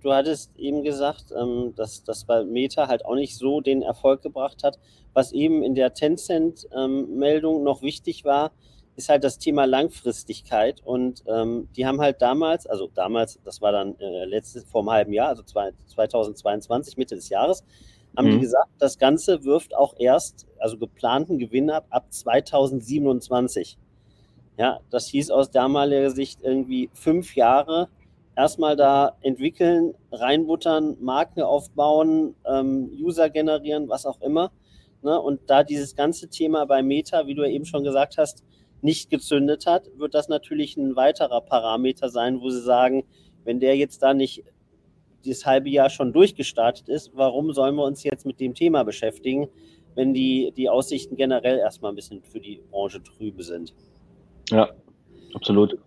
du, 0.01 0.13
hattest 0.13 0.55
eben 0.57 0.83
gesagt, 0.83 1.25
ähm, 1.37 1.73
dass 1.75 2.03
das 2.03 2.25
bei 2.25 2.43
Meta 2.43 2.87
halt 2.87 3.05
auch 3.05 3.15
nicht 3.15 3.35
so 3.35 3.61
den 3.61 3.81
Erfolg 3.81 4.21
gebracht 4.21 4.63
hat. 4.63 4.79
Was 5.13 5.31
eben 5.33 5.63
in 5.63 5.75
der 5.75 5.93
Tencent-Meldung 5.93 7.57
ähm, 7.57 7.63
noch 7.63 7.81
wichtig 7.81 8.23
war, 8.23 8.51
ist 8.95 9.09
halt 9.09 9.23
das 9.23 9.37
Thema 9.39 9.65
Langfristigkeit. 9.65 10.81
Und 10.83 11.23
ähm, 11.27 11.67
die 11.75 11.85
haben 11.85 11.99
halt 11.99 12.21
damals, 12.21 12.67
also 12.67 12.89
damals, 12.93 13.39
das 13.43 13.61
war 13.61 13.71
dann 13.71 13.99
äh, 13.99 14.25
letztes, 14.25 14.63
vor 14.65 14.81
einem 14.81 14.91
halben 14.91 15.13
Jahr, 15.13 15.29
also 15.29 15.43
zwei, 15.43 15.71
2022, 15.87 16.97
Mitte 16.97 17.15
des 17.15 17.29
Jahres, 17.29 17.63
haben 18.15 18.27
mhm. 18.27 18.31
die 18.33 18.39
gesagt, 18.41 18.69
das 18.79 18.97
Ganze 18.97 19.43
wirft 19.43 19.75
auch 19.75 19.95
erst, 19.97 20.47
also 20.59 20.77
geplanten 20.77 21.39
Gewinn 21.39 21.69
ab, 21.69 21.85
ab 21.89 22.05
2027. 22.09 23.77
Ja, 24.57 24.79
das 24.89 25.07
hieß 25.07 25.31
aus 25.31 25.49
damaliger 25.49 26.11
Sicht 26.11 26.41
irgendwie 26.43 26.89
fünf 26.93 27.35
Jahre 27.35 27.89
erstmal 28.35 28.75
da 28.75 29.17
entwickeln, 29.21 29.93
reinbuttern, 30.11 30.97
Marken 31.01 31.41
aufbauen, 31.41 32.35
ähm, 32.45 32.89
User 32.99 33.29
generieren, 33.29 33.89
was 33.89 34.05
auch 34.05 34.21
immer. 34.21 34.51
Ne? 35.01 35.19
Und 35.19 35.41
da 35.47 35.63
dieses 35.63 35.95
ganze 35.95 36.29
Thema 36.29 36.65
bei 36.65 36.81
Meta, 36.83 37.27
wie 37.27 37.35
du 37.35 37.43
ja 37.43 37.49
eben 37.49 37.65
schon 37.65 37.83
gesagt 37.83 38.17
hast, 38.17 38.43
nicht 38.81 39.09
gezündet 39.09 39.65
hat, 39.65 39.89
wird 39.97 40.13
das 40.15 40.27
natürlich 40.27 40.75
ein 40.75 40.95
weiterer 40.95 41.41
Parameter 41.41 42.09
sein, 42.09 42.41
wo 42.41 42.49
sie 42.49 42.61
sagen, 42.61 43.03
wenn 43.43 43.59
der 43.59 43.77
jetzt 43.77 44.01
da 44.01 44.13
nicht 44.13 44.43
das 45.25 45.45
halbe 45.45 45.69
Jahr 45.69 45.89
schon 45.89 46.13
durchgestartet 46.13 46.89
ist, 46.89 47.11
warum 47.13 47.53
sollen 47.53 47.75
wir 47.75 47.83
uns 47.83 48.03
jetzt 48.03 48.25
mit 48.25 48.39
dem 48.39 48.53
Thema 48.53 48.83
beschäftigen, 48.83 49.47
wenn 49.95 50.13
die, 50.13 50.53
die 50.55 50.69
Aussichten 50.69 51.15
generell 51.15 51.57
erstmal 51.57 51.91
ein 51.91 51.95
bisschen 51.95 52.21
für 52.23 52.39
die 52.39 52.61
Branche 52.71 53.01
trübe 53.03 53.43
sind? 53.43 53.73
Ja, 54.49 54.69
absolut. 55.33 55.77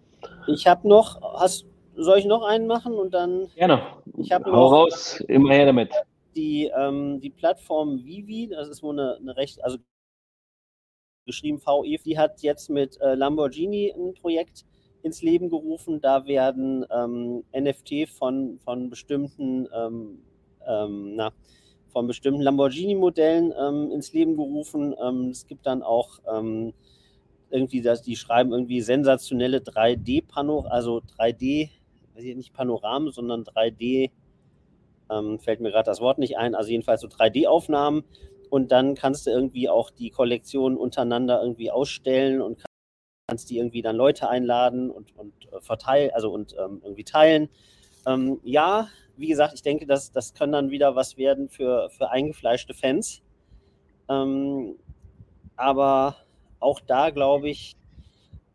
Ich 0.47 0.67
habe 0.67 0.89
noch, 0.89 1.21
hast, 1.41 1.67
soll 1.97 2.19
ich 2.19 2.27
noch 2.27 2.43
einen 2.43 2.67
machen 2.67 2.95
und 2.95 3.15
dann? 3.15 3.49
Gerne. 3.55 3.83
Ich 4.19 4.33
habe 4.33 4.51
Hau 4.51 4.67
raus, 4.67 5.21
immer 5.29 5.53
her 5.53 5.67
damit. 5.67 5.91
Die, 6.37 6.71
ähm, 6.77 7.21
die 7.21 7.31
Plattform 7.31 8.05
Vivi, 8.05 8.49
das 8.49 8.69
ist 8.69 8.83
wohl 8.83 8.99
eine, 8.99 9.17
eine 9.17 9.37
recht, 9.37 9.63
also 9.63 9.79
geschrieben 11.27 11.61
VE, 11.61 11.97
die 12.05 12.19
hat 12.19 12.43
jetzt 12.43 12.69
mit 12.69 13.01
äh, 13.01 13.15
Lamborghini 13.15 13.95
ein 13.97 14.15
Projekt 14.15 14.65
ins 15.05 15.23
Leben 15.23 15.51
gerufen. 15.51 16.01
Da 16.01 16.27
werden 16.27 16.85
ähm, 16.91 17.45
NFT 17.55 18.09
von, 18.09 18.59
von 18.65 18.89
bestimmten 18.89 19.69
ähm, 19.73 20.23
ähm, 20.67 21.15
na, 21.15 21.33
von 21.89 22.07
bestimmten 22.07 22.41
Lamborghini-Modellen 22.41 23.53
ähm, 23.57 23.91
ins 23.93 24.13
Leben 24.15 24.35
gerufen. 24.35 24.95
Ähm, 25.01 25.29
es 25.29 25.47
gibt 25.47 25.67
dann 25.67 25.83
auch 25.83 26.21
ähm, 26.35 26.73
irgendwie, 27.51 27.83
dass 27.83 28.03
die 28.03 28.17
schreiben 28.17 28.53
irgendwie 28.53 28.81
sensationelle 28.81 29.59
3D-Pano, 29.59 30.61
also 30.61 31.03
3D, 31.19 31.69
weiß 32.15 32.25
ich 32.25 32.37
nicht 32.37 32.55
Panoramen, 32.55 33.13
sondern 33.13 33.45
3D, 33.45 34.11
fällt 35.39 35.61
mir 35.61 35.71
gerade 35.71 35.85
das 35.85 36.01
Wort 36.01 36.19
nicht 36.19 36.39
ein, 36.39 36.57
also 36.57 36.71
jedenfalls 36.71 37.03
so 37.03 37.07
3D-Aufnahmen. 37.07 38.03
Und 38.51 38.73
dann 38.73 38.95
kannst 38.95 39.27
du 39.27 39.31
irgendwie 39.31 39.69
auch 39.69 39.91
die 39.91 40.11
Kollektion 40.11 40.77
untereinander 40.77 41.41
irgendwie 41.41 41.71
ausstellen 41.71 42.41
und 42.41 42.65
kannst 43.27 43.51
die 43.51 43.59
irgendwie 43.59 43.83
dann 43.83 43.97
Leute 43.97 44.29
einladen 44.29 44.91
und, 44.91 45.17
und 45.17 45.33
äh, 45.53 45.61
verteilen, 45.61 46.11
also 46.15 46.31
und 46.31 46.55
ähm, 46.59 46.81
irgendwie 46.83 47.05
teilen. 47.05 47.49
Ähm, 48.07 48.41
ja, 48.43 48.89
wie 49.17 49.29
gesagt, 49.29 49.55
ich 49.55 49.63
denke, 49.63 49.87
das, 49.87 50.13
das 50.13 50.35
kann 50.35 50.53
dann 50.53 50.71
wieder 50.71 50.95
was 50.95 51.17
werden 51.17 51.49
für, 51.49 51.89
für 51.91 52.11
eingefleischte 52.11 52.75
Fans. 52.75 53.23
Ähm, 54.09 54.77
aber 55.57 56.17
auch 56.61 56.81
da, 56.81 57.11
glaube 57.11 57.49
ich, 57.49 57.77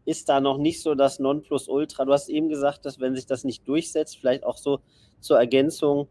ist 0.05 0.29
da 0.29 0.39
noch 0.39 0.57
nicht 0.57 0.81
so 0.81 0.95
das 0.95 1.19
Nonplusultra. 1.19 2.05
Du 2.05 2.13
hast 2.13 2.29
eben 2.29 2.49
gesagt, 2.49 2.85
dass 2.85 2.99
wenn 2.99 3.15
sich 3.15 3.25
das 3.25 3.43
nicht 3.43 3.67
durchsetzt, 3.67 4.17
vielleicht 4.17 4.43
auch 4.43 4.57
so 4.57 4.81
zur 5.19 5.39
Ergänzung, 5.39 6.07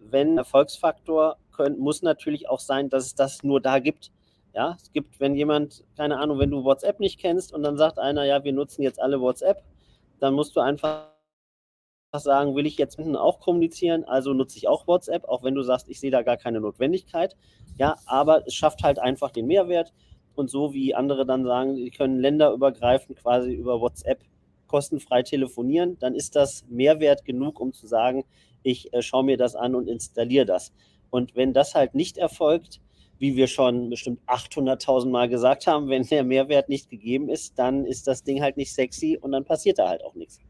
wenn 0.00 0.38
Erfolgsfaktor 0.38 1.36
können, 1.52 1.78
muss 1.78 2.02
natürlich 2.02 2.48
auch 2.48 2.60
sein, 2.60 2.88
dass 2.88 3.06
es 3.06 3.14
das 3.14 3.42
nur 3.42 3.60
da 3.60 3.78
gibt. 3.78 4.10
Ja, 4.56 4.74
es 4.80 4.90
gibt, 4.90 5.20
wenn 5.20 5.34
jemand, 5.34 5.84
keine 5.98 6.18
Ahnung, 6.18 6.38
wenn 6.38 6.50
du 6.50 6.64
WhatsApp 6.64 6.98
nicht 6.98 7.20
kennst 7.20 7.52
und 7.52 7.62
dann 7.62 7.76
sagt 7.76 7.98
einer, 7.98 8.24
ja, 8.24 8.42
wir 8.42 8.54
nutzen 8.54 8.80
jetzt 8.80 8.98
alle 8.98 9.20
WhatsApp, 9.20 9.62
dann 10.18 10.32
musst 10.32 10.56
du 10.56 10.60
einfach 10.60 11.10
sagen, 12.14 12.56
will 12.56 12.64
ich 12.64 12.78
jetzt 12.78 12.98
auch 12.98 13.38
kommunizieren, 13.40 14.04
also 14.04 14.32
nutze 14.32 14.56
ich 14.56 14.66
auch 14.66 14.86
WhatsApp, 14.86 15.26
auch 15.26 15.42
wenn 15.42 15.54
du 15.54 15.60
sagst, 15.60 15.90
ich 15.90 16.00
sehe 16.00 16.10
da 16.10 16.22
gar 16.22 16.38
keine 16.38 16.62
Notwendigkeit. 16.62 17.36
Ja, 17.76 17.96
aber 18.06 18.46
es 18.46 18.54
schafft 18.54 18.82
halt 18.82 18.98
einfach 18.98 19.30
den 19.30 19.46
Mehrwert. 19.46 19.92
Und 20.34 20.48
so 20.48 20.72
wie 20.72 20.94
andere 20.94 21.26
dann 21.26 21.44
sagen, 21.44 21.76
sie 21.76 21.90
können 21.90 22.18
länderübergreifend 22.18 23.18
quasi 23.18 23.52
über 23.52 23.82
WhatsApp 23.82 24.24
kostenfrei 24.68 25.22
telefonieren, 25.22 25.98
dann 25.98 26.14
ist 26.14 26.34
das 26.34 26.64
Mehrwert 26.70 27.26
genug, 27.26 27.60
um 27.60 27.74
zu 27.74 27.86
sagen, 27.86 28.24
ich 28.62 28.90
äh, 28.94 29.02
schaue 29.02 29.24
mir 29.24 29.36
das 29.36 29.54
an 29.54 29.74
und 29.74 29.86
installiere 29.86 30.46
das. 30.46 30.72
Und 31.10 31.36
wenn 31.36 31.52
das 31.52 31.74
halt 31.74 31.94
nicht 31.94 32.16
erfolgt, 32.16 32.80
wie 33.18 33.36
wir 33.36 33.46
schon 33.46 33.90
bestimmt 33.90 34.20
800.000 34.26 35.10
Mal 35.10 35.28
gesagt 35.28 35.66
haben, 35.66 35.88
wenn 35.88 36.02
der 36.02 36.24
Mehrwert 36.24 36.68
nicht 36.68 36.90
gegeben 36.90 37.28
ist, 37.28 37.58
dann 37.58 37.84
ist 37.84 38.06
das 38.06 38.24
Ding 38.24 38.42
halt 38.42 38.56
nicht 38.56 38.72
sexy 38.72 39.18
und 39.20 39.32
dann 39.32 39.44
passiert 39.44 39.78
da 39.78 39.88
halt 39.88 40.04
auch 40.04 40.14
nichts. 40.14 40.40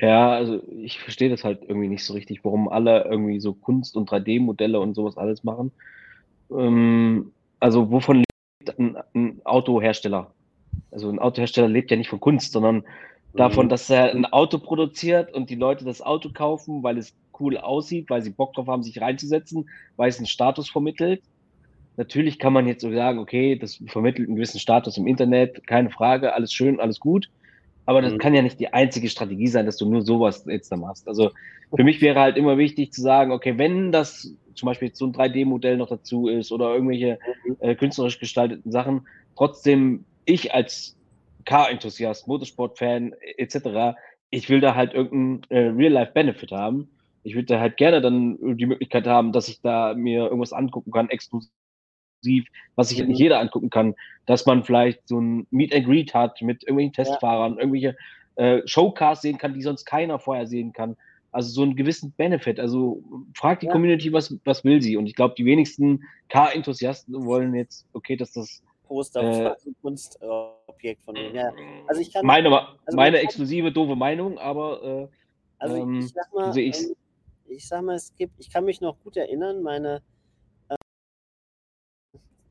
Ja, 0.00 0.32
also 0.32 0.60
ich 0.82 0.98
verstehe 0.98 1.28
das 1.28 1.44
halt 1.44 1.60
irgendwie 1.62 1.88
nicht 1.88 2.04
so 2.04 2.14
richtig, 2.14 2.44
warum 2.44 2.68
alle 2.68 3.04
irgendwie 3.04 3.38
so 3.38 3.52
Kunst- 3.52 3.96
und 3.96 4.08
3D-Modelle 4.10 4.80
und 4.80 4.94
sowas 4.94 5.18
alles 5.18 5.44
machen. 5.44 5.72
Ähm, 6.50 7.32
also 7.60 7.90
wovon 7.90 8.18
lebt 8.18 8.78
ein, 8.78 8.96
ein, 9.14 9.40
Autohersteller? 9.44 10.32
Also 10.90 11.10
ein 11.10 11.18
Autohersteller 11.18 11.68
lebt 11.68 11.90
ja 11.90 11.98
nicht 11.98 12.08
von 12.08 12.18
Kunst, 12.18 12.52
sondern 12.52 12.82
davon, 13.34 13.66
mhm. 13.66 13.70
dass 13.70 13.90
er 13.90 14.10
ein 14.10 14.24
Auto 14.24 14.58
produziert 14.58 15.34
und 15.34 15.50
die 15.50 15.54
Leute 15.54 15.84
das 15.84 16.00
Auto 16.00 16.30
kaufen, 16.32 16.82
weil 16.82 16.96
es 16.96 17.14
cool 17.38 17.58
aussieht, 17.58 18.08
weil 18.08 18.22
sie 18.22 18.30
Bock 18.30 18.54
drauf 18.54 18.68
haben, 18.68 18.82
sich 18.82 19.00
reinzusetzen, 19.00 19.68
weil 19.96 20.08
es 20.08 20.16
einen 20.16 20.26
Status 20.26 20.70
vermittelt 20.70 21.22
Natürlich 21.96 22.38
kann 22.38 22.52
man 22.52 22.66
jetzt 22.66 22.82
so 22.82 22.92
sagen, 22.92 23.18
okay, 23.18 23.56
das 23.56 23.82
vermittelt 23.86 24.28
einen 24.28 24.36
gewissen 24.36 24.60
Status 24.60 24.96
im 24.96 25.06
Internet, 25.06 25.66
keine 25.66 25.90
Frage, 25.90 26.32
alles 26.32 26.52
schön, 26.52 26.80
alles 26.80 27.00
gut. 27.00 27.30
Aber 27.86 28.02
das 28.02 28.12
mhm. 28.12 28.18
kann 28.18 28.34
ja 28.34 28.42
nicht 28.42 28.60
die 28.60 28.72
einzige 28.72 29.08
Strategie 29.08 29.48
sein, 29.48 29.66
dass 29.66 29.76
du 29.76 29.88
nur 29.88 30.02
sowas 30.02 30.44
jetzt 30.46 30.70
da 30.70 30.76
machst. 30.76 31.08
Also 31.08 31.30
für 31.74 31.84
mich 31.84 32.00
wäre 32.00 32.20
halt 32.20 32.36
immer 32.36 32.58
wichtig 32.58 32.92
zu 32.92 33.02
sagen, 33.02 33.32
okay, 33.32 33.58
wenn 33.58 33.92
das 33.92 34.34
zum 34.54 34.66
Beispiel 34.66 34.88
jetzt 34.88 34.98
so 34.98 35.06
ein 35.06 35.12
3D-Modell 35.12 35.76
noch 35.76 35.88
dazu 35.88 36.28
ist 36.28 36.52
oder 36.52 36.72
irgendwelche 36.72 37.18
mhm. 37.44 37.56
äh, 37.60 37.74
künstlerisch 37.74 38.18
gestalteten 38.18 38.70
Sachen, 38.70 39.06
trotzdem 39.36 40.04
ich 40.24 40.54
als 40.54 40.96
Car-Enthusiast, 41.44 42.28
Motorsport-Fan 42.28 43.14
etc., 43.36 43.96
ich 44.30 44.48
will 44.48 44.60
da 44.60 44.76
halt 44.76 44.94
irgendeinen 44.94 45.42
äh, 45.48 45.68
Real-Life-Benefit 45.70 46.52
haben. 46.52 46.90
Ich 47.24 47.34
würde 47.34 47.46
da 47.46 47.60
halt 47.60 47.76
gerne 47.76 48.00
dann 48.00 48.38
die 48.56 48.66
Möglichkeit 48.66 49.06
haben, 49.06 49.32
dass 49.32 49.48
ich 49.48 49.60
da 49.60 49.94
mir 49.94 50.24
irgendwas 50.24 50.52
angucken 50.52 50.92
kann, 50.92 51.10
exklusiv 51.10 51.50
exklusiv, 52.20 52.46
was 52.76 52.88
sich 52.88 52.98
nicht 52.98 53.08
mhm. 53.08 53.14
jeder 53.14 53.40
angucken 53.40 53.70
kann, 53.70 53.94
dass 54.26 54.46
man 54.46 54.64
vielleicht 54.64 55.06
so 55.08 55.20
ein 55.20 55.46
Meet 55.50 55.74
and 55.74 55.86
Greet 55.86 56.14
hat 56.14 56.40
mit 56.42 56.62
irgendwelchen 56.62 56.92
Testfahrern, 56.92 57.54
ja. 57.54 57.60
irgendwelche 57.60 57.96
äh, 58.36 58.62
Showcasts 58.66 59.22
sehen 59.22 59.38
kann, 59.38 59.54
die 59.54 59.62
sonst 59.62 59.84
keiner 59.84 60.18
vorher 60.18 60.46
sehen 60.46 60.72
kann. 60.72 60.96
Also 61.32 61.50
so 61.50 61.62
einen 61.62 61.76
gewissen 61.76 62.12
Benefit. 62.12 62.58
Also 62.58 63.02
fragt 63.34 63.62
die 63.62 63.66
ja. 63.66 63.72
Community, 63.72 64.12
was, 64.12 64.34
was 64.44 64.64
will 64.64 64.82
sie? 64.82 64.96
Und 64.96 65.06
ich 65.06 65.14
glaube, 65.14 65.34
die 65.36 65.44
wenigsten 65.44 66.04
Car-Enthusiasten 66.28 67.24
wollen 67.24 67.54
jetzt, 67.54 67.86
okay, 67.92 68.16
dass 68.16 68.32
das 68.32 68.62
Poster 68.86 69.52
äh, 69.52 69.70
Kunstobjekt 69.82 71.04
von 71.04 71.14
denen. 71.14 71.34
Ja. 71.34 71.52
Also 71.86 72.00
ich 72.00 72.12
kann 72.12 72.26
meine, 72.26 72.50
also 72.84 72.96
meine 72.96 73.18
exklusive 73.18 73.70
doofe 73.70 73.94
Meinung, 73.94 74.38
aber 74.38 74.82
äh, 74.82 75.08
also 75.58 75.76
ich, 75.76 75.82
ähm, 75.82 76.02
sag 76.02 76.34
mal, 76.34 76.58
ähm, 76.58 76.96
ich 77.46 77.68
sag 77.68 77.82
mal, 77.82 77.94
es 77.94 78.12
gibt, 78.16 78.40
ich 78.40 78.50
kann 78.50 78.64
mich 78.64 78.80
noch 78.80 78.96
gut 79.04 79.16
erinnern, 79.16 79.62
meine 79.62 80.02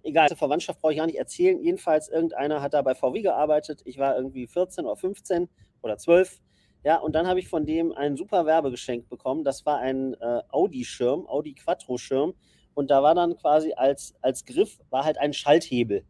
egal, 0.09 0.29
Verwandtschaft 0.35 0.81
brauche 0.81 0.93
ich 0.93 0.97
gar 0.97 1.05
nicht 1.05 1.17
erzählen. 1.17 1.61
Jedenfalls, 1.61 2.09
irgendeiner 2.09 2.61
hat 2.61 2.73
da 2.73 2.81
bei 2.81 2.95
VW 2.95 3.21
gearbeitet. 3.21 3.81
Ich 3.85 3.97
war 3.97 4.15
irgendwie 4.15 4.47
14 4.47 4.85
oder 4.85 4.95
15 4.95 5.49
oder 5.81 5.97
12. 5.97 6.39
Ja, 6.83 6.97
und 6.97 7.13
dann 7.13 7.27
habe 7.27 7.39
ich 7.39 7.47
von 7.47 7.65
dem 7.65 7.91
ein 7.91 8.15
super 8.15 8.45
Werbegeschenk 8.45 9.09
bekommen. 9.09 9.43
Das 9.43 9.65
war 9.65 9.79
ein 9.79 10.13
äh, 10.15 10.41
Audi-Schirm, 10.49 11.27
Audi 11.27 11.55
Quattro-Schirm. 11.55 12.33
Und 12.73 12.91
da 12.91 13.03
war 13.03 13.15
dann 13.15 13.35
quasi 13.35 13.73
als, 13.73 14.13
als 14.21 14.45
Griff, 14.45 14.79
war 14.89 15.03
halt 15.03 15.17
ein 15.17 15.33
Schalthebel. 15.33 16.05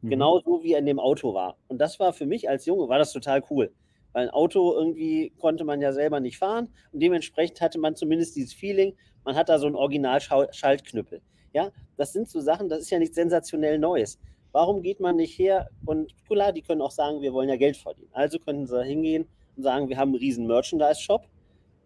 Mhm. 0.00 0.10
Genau 0.10 0.40
so, 0.40 0.62
wie 0.62 0.72
er 0.72 0.78
in 0.78 0.86
dem 0.86 0.98
Auto 0.98 1.34
war. 1.34 1.58
Und 1.68 1.78
das 1.78 2.00
war 2.00 2.12
für 2.12 2.26
mich 2.26 2.48
als 2.48 2.64
Junge, 2.64 2.88
war 2.88 2.98
das 2.98 3.12
total 3.12 3.42
cool. 3.50 3.74
Weil 4.12 4.28
ein 4.28 4.30
Auto 4.30 4.72
irgendwie 4.72 5.34
konnte 5.38 5.64
man 5.64 5.82
ja 5.82 5.92
selber 5.92 6.20
nicht 6.20 6.38
fahren. 6.38 6.70
Und 6.92 7.00
dementsprechend 7.00 7.60
hatte 7.60 7.78
man 7.78 7.96
zumindest 7.96 8.36
dieses 8.36 8.54
Feeling, 8.54 8.96
man 9.24 9.36
hat 9.36 9.48
da 9.50 9.58
so 9.58 9.66
einen 9.66 9.76
Original-Schaltknüppel. 9.76 11.20
Ja, 11.52 11.70
das 11.96 12.12
sind 12.12 12.28
so 12.28 12.40
Sachen, 12.40 12.68
das 12.68 12.80
ist 12.80 12.90
ja 12.90 12.98
nichts 12.98 13.14
sensationell 13.14 13.78
Neues. 13.78 14.18
Warum 14.52 14.82
geht 14.82 15.00
man 15.00 15.16
nicht 15.16 15.38
her 15.38 15.68
und 15.84 16.14
klar, 16.26 16.52
die 16.52 16.62
können 16.62 16.80
auch 16.80 16.90
sagen, 16.90 17.20
wir 17.20 17.32
wollen 17.32 17.48
ja 17.48 17.56
Geld 17.56 17.76
verdienen. 17.76 18.08
Also 18.12 18.38
können 18.38 18.66
sie 18.66 18.84
hingehen 18.84 19.26
und 19.56 19.62
sagen, 19.62 19.88
wir 19.88 19.96
haben 19.98 20.10
einen 20.10 20.18
riesen 20.18 20.46
Merchandise-Shop. 20.46 21.26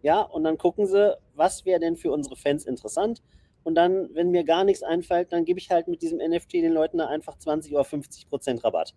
Ja, 0.03 0.21
und 0.21 0.43
dann 0.43 0.57
gucken 0.57 0.87
sie, 0.87 1.17
was 1.35 1.65
wäre 1.65 1.79
denn 1.79 1.95
für 1.95 2.11
unsere 2.11 2.35
Fans 2.35 2.65
interessant. 2.65 3.21
Und 3.63 3.75
dann, 3.75 4.09
wenn 4.13 4.31
mir 4.31 4.43
gar 4.43 4.63
nichts 4.63 4.83
einfällt, 4.83 5.31
dann 5.31 5.45
gebe 5.45 5.59
ich 5.59 5.69
halt 5.69 5.87
mit 5.87 6.01
diesem 6.01 6.17
NFT 6.17 6.53
den 6.53 6.73
Leuten 6.73 6.97
da 6.97 7.07
einfach 7.07 7.37
20 7.37 7.73
oder 7.73 7.83
50 7.83 8.29
Prozent 8.29 8.63
Rabatt. 8.63 8.95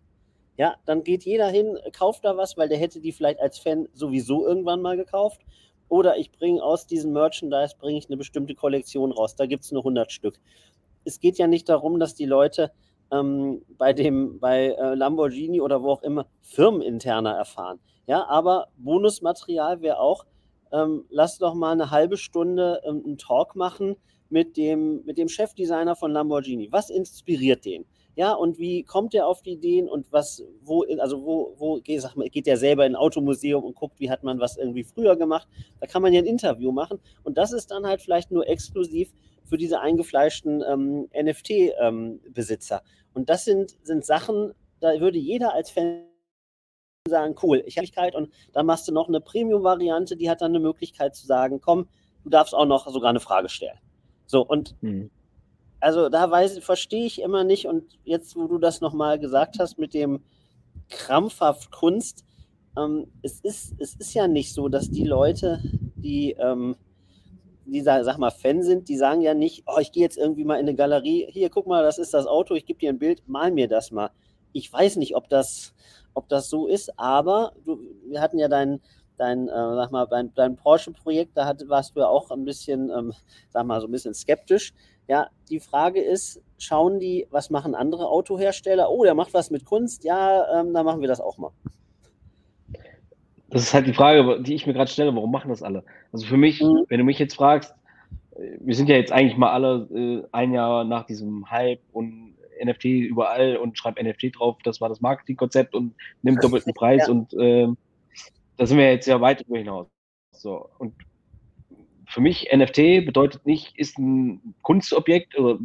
Ja, 0.56 0.76
dann 0.86 1.02
geht 1.02 1.24
jeder 1.24 1.48
hin, 1.48 1.76
kauft 1.92 2.24
da 2.24 2.36
was, 2.36 2.56
weil 2.56 2.68
der 2.68 2.78
hätte 2.78 3.00
die 3.00 3.12
vielleicht 3.12 3.40
als 3.40 3.58
Fan 3.58 3.88
sowieso 3.92 4.46
irgendwann 4.46 4.80
mal 4.80 4.96
gekauft. 4.96 5.42
Oder 5.88 6.16
ich 6.16 6.32
bringe 6.32 6.62
aus 6.62 6.86
diesem 6.86 7.12
Merchandise 7.12 7.76
bringe 7.78 7.98
ich 7.98 8.08
eine 8.08 8.16
bestimmte 8.16 8.54
Kollektion 8.54 9.12
raus. 9.12 9.36
Da 9.36 9.46
gibt 9.46 9.64
es 9.64 9.72
nur 9.72 9.82
100 9.82 10.10
Stück. 10.10 10.40
Es 11.04 11.20
geht 11.20 11.38
ja 11.38 11.46
nicht 11.46 11.68
darum, 11.68 12.00
dass 12.00 12.14
die 12.14 12.26
Leute 12.26 12.72
ähm, 13.12 13.62
bei 13.78 13.92
dem 13.92 14.40
bei 14.40 14.68
äh, 14.68 14.94
Lamborghini 14.94 15.60
oder 15.60 15.82
wo 15.82 15.90
auch 15.90 16.02
immer 16.02 16.26
firmeninterner 16.42 17.32
erfahren. 17.32 17.78
Ja, 18.06 18.26
aber 18.26 18.68
Bonusmaterial 18.76 19.80
wäre 19.80 19.98
auch, 19.98 20.26
ähm, 20.72 21.04
lass 21.10 21.38
doch 21.38 21.54
mal 21.54 21.72
eine 21.72 21.90
halbe 21.90 22.16
Stunde 22.16 22.80
ähm, 22.84 23.02
einen 23.04 23.18
Talk 23.18 23.56
machen 23.56 23.96
mit 24.28 24.56
dem, 24.56 25.04
mit 25.04 25.18
dem 25.18 25.28
Chefdesigner 25.28 25.96
von 25.96 26.10
Lamborghini. 26.10 26.68
Was 26.72 26.90
inspiriert 26.90 27.64
den? 27.64 27.84
Ja, 28.16 28.32
und 28.32 28.58
wie 28.58 28.84
kommt 28.84 29.12
er 29.14 29.26
auf 29.26 29.42
die 29.42 29.52
Ideen 29.52 29.88
und 29.88 30.06
was, 30.12 30.44
wo, 30.62 30.84
also 30.98 31.24
wo, 31.24 31.54
wo 31.58 31.80
sag 31.98 32.14
mal, 32.16 32.28
geht 32.28 32.46
der 32.46 32.56
selber 32.56 32.86
in 32.86 32.92
ein 32.92 32.96
Automuseum 32.96 33.64
und 33.64 33.74
guckt, 33.74 33.98
wie 33.98 34.10
hat 34.10 34.22
man 34.22 34.38
was 34.38 34.56
irgendwie 34.56 34.84
früher 34.84 35.16
gemacht? 35.16 35.48
Da 35.80 35.86
kann 35.86 36.00
man 36.00 36.12
ja 36.12 36.20
ein 36.20 36.26
Interview 36.26 36.70
machen 36.70 37.00
und 37.24 37.38
das 37.38 37.52
ist 37.52 37.72
dann 37.72 37.86
halt 37.86 38.02
vielleicht 38.02 38.30
nur 38.30 38.48
exklusiv 38.48 39.12
für 39.44 39.58
diese 39.58 39.80
eingefleischten 39.80 40.62
ähm, 40.62 41.08
NFT-Besitzer. 41.12 42.76
Ähm, 42.76 43.10
und 43.14 43.28
das 43.28 43.44
sind, 43.44 43.76
sind 43.82 44.04
Sachen, 44.04 44.52
da 44.80 45.00
würde 45.00 45.18
jeder 45.18 45.52
als 45.52 45.70
Fan 45.70 46.04
sagen, 47.08 47.34
cool, 47.42 47.62
ich 47.66 47.76
habe 47.76 48.16
und 48.16 48.32
dann 48.52 48.64
machst 48.64 48.88
du 48.88 48.92
noch 48.92 49.08
eine 49.08 49.20
Premium-Variante, 49.20 50.16
die 50.16 50.30
hat 50.30 50.40
dann 50.40 50.52
eine 50.52 50.60
Möglichkeit 50.60 51.14
zu 51.14 51.26
sagen, 51.26 51.60
komm, 51.60 51.88
du 52.22 52.30
darfst 52.30 52.54
auch 52.54 52.64
noch 52.64 52.88
sogar 52.88 53.10
eine 53.10 53.20
Frage 53.20 53.48
stellen. 53.48 53.78
So, 54.26 54.42
und 54.42 54.74
mhm. 54.82 55.10
Also 55.84 56.08
da 56.08 56.28
verstehe 56.60 57.04
ich 57.04 57.20
immer 57.20 57.44
nicht 57.44 57.66
und 57.66 57.98
jetzt, 58.04 58.36
wo 58.36 58.46
du 58.46 58.58
das 58.58 58.80
nochmal 58.80 59.18
gesagt 59.18 59.58
hast 59.58 59.78
mit 59.78 59.92
dem 59.92 60.20
krampfhaft 60.88 61.70
Kunst, 61.70 62.24
ähm, 62.76 63.06
es, 63.22 63.40
ist, 63.40 63.74
es 63.78 63.94
ist 63.94 64.14
ja 64.14 64.26
nicht 64.26 64.54
so, 64.54 64.68
dass 64.68 64.90
die 64.90 65.04
Leute, 65.04 65.60
die 65.96 66.32
ähm, 66.38 66.76
die 67.66 67.80
sag 67.82 68.18
mal 68.18 68.30
Fan 68.30 68.62
sind, 68.62 68.88
die 68.88 68.96
sagen 68.96 69.20
ja 69.20 69.34
nicht, 69.34 69.64
oh, 69.66 69.78
ich 69.78 69.92
gehe 69.92 70.02
jetzt 70.02 70.18
irgendwie 70.18 70.44
mal 70.44 70.56
in 70.56 70.66
eine 70.66 70.74
Galerie, 70.74 71.26
hier 71.30 71.50
guck 71.50 71.66
mal, 71.66 71.82
das 71.82 71.98
ist 71.98 72.14
das 72.14 72.26
Auto, 72.26 72.54
ich 72.54 72.66
gebe 72.66 72.78
dir 72.78 72.90
ein 72.90 72.98
Bild, 72.98 73.26
mal 73.28 73.50
mir 73.50 73.68
das 73.68 73.90
mal. 73.90 74.10
Ich 74.52 74.72
weiß 74.72 74.96
nicht, 74.96 75.16
ob 75.16 75.28
das, 75.28 75.74
ob 76.14 76.28
das 76.28 76.48
so 76.48 76.66
ist, 76.66 76.98
aber 76.98 77.52
du, 77.64 77.78
wir 78.08 78.20
hatten 78.20 78.38
ja 78.38 78.48
dein, 78.48 78.80
dein, 79.16 79.48
äh, 79.48 79.52
sag 79.52 79.92
mal, 79.92 80.06
dein, 80.06 80.32
dein 80.34 80.56
Porsche-Projekt, 80.56 81.36
da 81.36 81.46
hat, 81.46 81.62
warst 81.68 81.94
du 81.96 82.00
ja 82.00 82.06
auch 82.06 82.30
ein 82.30 82.44
bisschen, 82.44 82.90
ähm, 82.90 83.12
sag 83.50 83.66
mal, 83.66 83.80
so 83.80 83.86
ein 83.86 83.92
bisschen 83.92 84.14
skeptisch. 84.14 84.72
Ja, 85.06 85.28
die 85.50 85.60
Frage 85.60 86.00
ist, 86.00 86.42
schauen 86.58 86.98
die, 86.98 87.26
was 87.30 87.50
machen 87.50 87.74
andere 87.74 88.08
Autohersteller? 88.08 88.90
Oh, 88.90 89.04
der 89.04 89.14
macht 89.14 89.34
was 89.34 89.50
mit 89.50 89.64
Kunst, 89.64 90.04
ja, 90.04 90.60
ähm, 90.60 90.72
dann 90.72 90.84
machen 90.84 91.00
wir 91.00 91.08
das 91.08 91.20
auch 91.20 91.38
mal. 91.38 91.50
Das 93.50 93.62
ist 93.62 93.74
halt 93.74 93.86
die 93.86 93.94
Frage, 93.94 94.42
die 94.42 94.54
ich 94.54 94.66
mir 94.66 94.72
gerade 94.72 94.90
stelle, 94.90 95.14
warum 95.14 95.30
machen 95.30 95.50
das 95.50 95.62
alle? 95.62 95.84
Also 96.12 96.26
für 96.26 96.36
mich, 96.36 96.60
mhm. 96.60 96.86
wenn 96.88 96.98
du 96.98 97.04
mich 97.04 97.18
jetzt 97.18 97.36
fragst, 97.36 97.74
äh, 98.36 98.56
wir 98.60 98.74
sind 98.74 98.88
ja 98.88 98.96
jetzt 98.96 99.12
eigentlich 99.12 99.36
mal 99.36 99.52
alle 99.52 99.88
äh, 99.94 100.26
ein 100.32 100.52
Jahr 100.52 100.84
nach 100.84 101.06
diesem 101.06 101.50
Hype 101.50 101.80
und 101.92 102.34
NFT 102.62 102.84
überall 102.84 103.56
und 103.56 103.76
schreibt 103.78 104.02
NFT 104.02 104.38
drauf, 104.38 104.56
das 104.64 104.80
war 104.80 104.88
das 104.88 105.00
Marketingkonzept 105.00 105.74
und 105.74 105.94
nimmt 106.22 106.38
doppelten 106.42 106.72
Preis 106.74 107.06
ja. 107.06 107.12
und 107.12 107.32
äh, 107.34 107.68
da 108.56 108.66
sind 108.66 108.78
wir 108.78 108.90
jetzt 108.90 109.06
ja 109.06 109.20
weit 109.20 109.40
darüber 109.40 109.58
hinaus. 109.58 109.88
So, 110.32 110.68
und 110.78 110.94
für 112.06 112.20
mich 112.20 112.48
NFT 112.54 113.06
bedeutet 113.06 113.46
nicht, 113.46 113.78
ist 113.78 113.98
ein 113.98 114.54
Kunstobjekt 114.62 115.38
oder 115.38 115.58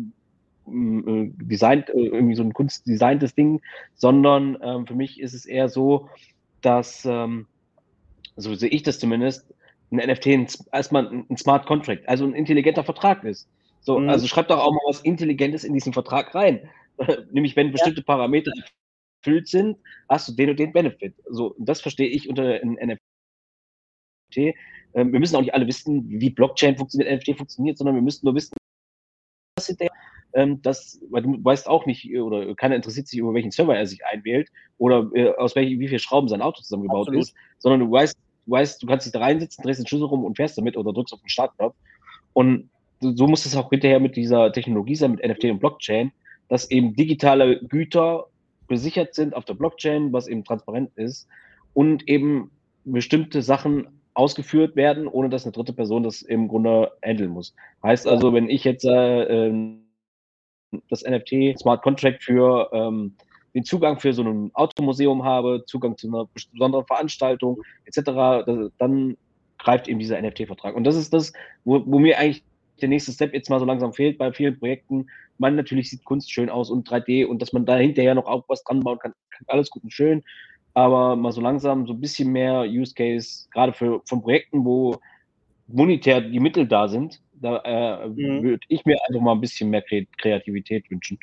äh, 0.68 1.32
designt, 1.38 1.90
äh, 1.90 2.06
irgendwie 2.06 2.36
so 2.36 2.44
ein 2.44 2.54
kunstdesigntes 2.54 3.36
Ding, 3.36 3.62
sondern 3.96 4.58
ähm, 4.62 4.88
für 4.88 4.96
mich 4.96 5.20
ist 5.20 5.34
es 5.34 5.46
eher 5.46 5.70
so, 5.70 6.10
dass 6.62 7.06
ähm, 7.06 7.48
so 8.36 8.56
sehe 8.56 8.70
ich 8.70 8.84
das 8.84 9.00
zumindest, 9.00 9.54
ein 9.92 9.98
NFT 9.98 10.28
erstmal 10.72 11.08
ein 11.08 11.38
Smart 11.38 11.66
Contract, 11.66 12.08
also 12.08 12.26
ein 12.26 12.34
intelligenter 12.34 12.84
Vertrag 12.84 13.24
ist. 13.24 13.50
So, 13.82 14.00
mhm. 14.00 14.10
also 14.10 14.28
schreib 14.28 14.48
doch 14.48 14.60
auch 14.60 14.72
mal 14.72 14.82
was 14.88 15.02
Intelligentes 15.02 15.64
in 15.64 15.74
diesen 15.74 15.94
Vertrag 15.94 16.34
rein. 16.36 16.70
Nämlich, 17.32 17.56
wenn 17.56 17.72
bestimmte 17.72 18.02
ja. 18.02 18.06
Parameter 18.06 18.52
erfüllt 19.20 19.48
sind, 19.48 19.78
hast 20.08 20.28
du 20.28 20.34
den 20.34 20.52
und 20.52 20.60
den 20.60 20.74
Benefit. 20.74 21.16
So, 21.30 21.56
das 21.60 21.82
verstehe 21.82 22.08
ich 22.08 22.30
unter 22.30 22.60
NFT. 22.64 23.00
Ähm, 24.36 25.12
wir 25.12 25.20
müssen 25.20 25.36
auch 25.36 25.42
nicht 25.42 25.54
alle 25.54 25.68
wissen, 25.68 26.06
wie 26.08 26.30
Blockchain 26.30 26.78
funktioniert, 26.78 27.12
NFT 27.12 27.38
funktioniert, 27.38 27.78
sondern 27.78 27.96
wir 27.96 28.02
müssen 28.02 28.26
nur 28.26 28.36
wissen, 28.36 28.56
was 29.58 29.68
hinterher 29.68 29.92
ähm, 30.34 30.62
das, 30.62 31.00
weil 31.10 31.24
du 31.24 31.44
weißt 31.44 31.68
auch 31.68 31.86
nicht, 31.86 32.14
oder 32.16 32.56
keiner 32.56 32.76
interessiert 32.76 33.08
sich, 33.08 33.20
über 33.20 33.34
welchen 33.34 33.52
Server 33.52 33.76
er 33.76 33.88
sich 33.88 34.06
einwählt 34.06 34.50
oder 34.78 35.10
äh, 35.14 35.32
aus 35.36 35.56
welchen, 35.56 35.80
wie 35.80 35.88
viel 35.88 36.00
Schrauben 36.00 36.28
sein 36.28 36.42
Auto 36.42 36.62
zusammengebaut 36.62 37.08
Absolut. 37.08 37.24
ist, 37.24 37.36
sondern 37.58 37.80
du 37.82 37.92
weißt, 37.92 38.18
du 38.46 38.52
weißt, 38.52 38.82
du 38.82 38.88
kannst 38.88 39.06
dich 39.06 39.14
da 39.14 39.20
reinsetzen, 39.20 39.64
drehst 39.64 39.80
den 39.80 39.88
Schlüssel 39.88 40.06
rum 40.06 40.26
und 40.26 40.36
fährst 40.36 40.58
damit 40.58 40.78
oder 40.78 40.94
drückst 40.94 41.14
auf 41.14 41.22
den 41.22 41.30
Startknopf. 41.30 41.76
Und 42.34 42.70
so 43.00 43.28
muss 43.28 43.46
es 43.46 43.56
auch 43.56 43.70
hinterher 43.70 44.00
mit 44.00 44.16
dieser 44.16 44.52
Technologie 44.52 44.96
sein, 44.96 45.12
mit 45.12 45.26
NFT 45.26 45.46
und 45.46 45.60
Blockchain, 45.60 46.12
dass 46.48 46.70
eben 46.70 46.96
digitale 46.96 47.60
Güter 47.62 48.28
besichert 48.70 49.14
sind 49.14 49.36
auf 49.36 49.44
der 49.44 49.56
Blockchain, 49.56 50.14
was 50.14 50.28
eben 50.28 50.46
transparent 50.46 50.92
ist 50.96 51.28
und 51.74 52.08
eben 52.08 52.52
bestimmte 52.86 53.42
Sachen 53.42 53.88
ausgeführt 54.14 54.76
werden, 54.76 55.08
ohne 55.08 55.30
dass 55.30 55.44
eine 55.44 55.52
dritte 55.52 55.74
Person 55.74 56.04
das 56.04 56.22
im 56.22 56.48
Grunde 56.48 56.92
handeln 57.04 57.32
muss. 57.32 57.54
Heißt 57.84 58.08
also, 58.08 58.34
wenn 58.34 58.50
ich 58.50 58.64
jetzt 58.64 58.86
äh, 58.86 59.24
ähm, 59.24 59.84
das 60.90 61.04
NFT 61.04 61.60
Smart 61.60 61.82
Contract 61.82 62.24
für 62.24 62.70
ähm, 62.72 63.16
den 63.56 63.64
Zugang 63.64 64.00
für 64.00 64.14
so 64.14 64.24
ein 64.24 64.52
Automuseum 64.54 65.24
habe, 65.24 65.64
Zugang 65.66 65.98
zu 65.98 66.08
einer 66.08 66.28
besonderen 66.54 66.86
Veranstaltung 66.86 67.62
etc., 67.86 68.72
dann 68.78 69.18
greift 69.58 69.88
eben 69.88 70.00
dieser 70.00 70.22
NFT-Vertrag. 70.22 70.76
Und 70.76 70.84
das 70.84 70.96
ist 70.96 71.14
das, 71.14 71.34
wo, 71.64 71.84
wo 71.86 72.00
mir 72.00 72.18
eigentlich 72.18 72.44
der 72.82 72.90
nächste 72.90 73.12
Step 73.12 73.34
jetzt 73.34 73.50
mal 73.50 73.60
so 73.60 73.66
langsam 73.66 73.94
fehlt 73.94 74.18
bei 74.18 74.32
vielen 74.32 74.58
Projekten. 74.58 75.08
Man 75.40 75.56
natürlich 75.56 75.90
sieht 75.90 76.04
Kunst 76.06 76.32
schön 76.32 76.50
aus 76.50 76.70
und 76.70 76.88
3D 76.88 77.26
und 77.26 77.42
dass 77.42 77.54
man 77.54 77.66
da 77.66 77.78
hinterher 77.78 78.14
noch 78.14 78.26
auch 78.26 78.44
was 78.48 78.64
dran 78.64 78.82
bauen 78.82 79.00
kann, 79.00 79.14
alles 79.48 79.70
gut 79.70 79.84
und 79.84 79.94
schön. 79.94 80.24
Aber 80.74 81.16
mal 81.16 81.32
so 81.32 81.42
langsam 81.42 81.88
so 81.88 81.94
ein 81.94 82.02
bisschen 82.02 82.32
mehr 82.32 82.62
Use 82.62 82.94
Case, 82.94 83.48
gerade 83.52 83.74
für 83.74 84.02
von 84.06 84.22
Projekten, 84.22 84.64
wo 84.64 84.98
monetär 85.68 86.22
die 86.22 86.40
Mittel 86.40 86.68
da 86.68 86.88
sind, 86.88 87.22
da 87.34 87.58
äh, 87.58 88.08
mhm. 88.08 88.44
würde 88.44 88.66
ich 88.68 88.86
mir 88.86 88.98
einfach 89.08 89.22
mal 89.22 89.34
ein 89.34 89.42
bisschen 89.42 89.70
mehr 89.70 89.84
Kreativität 90.18 90.90
wünschen. 90.92 91.18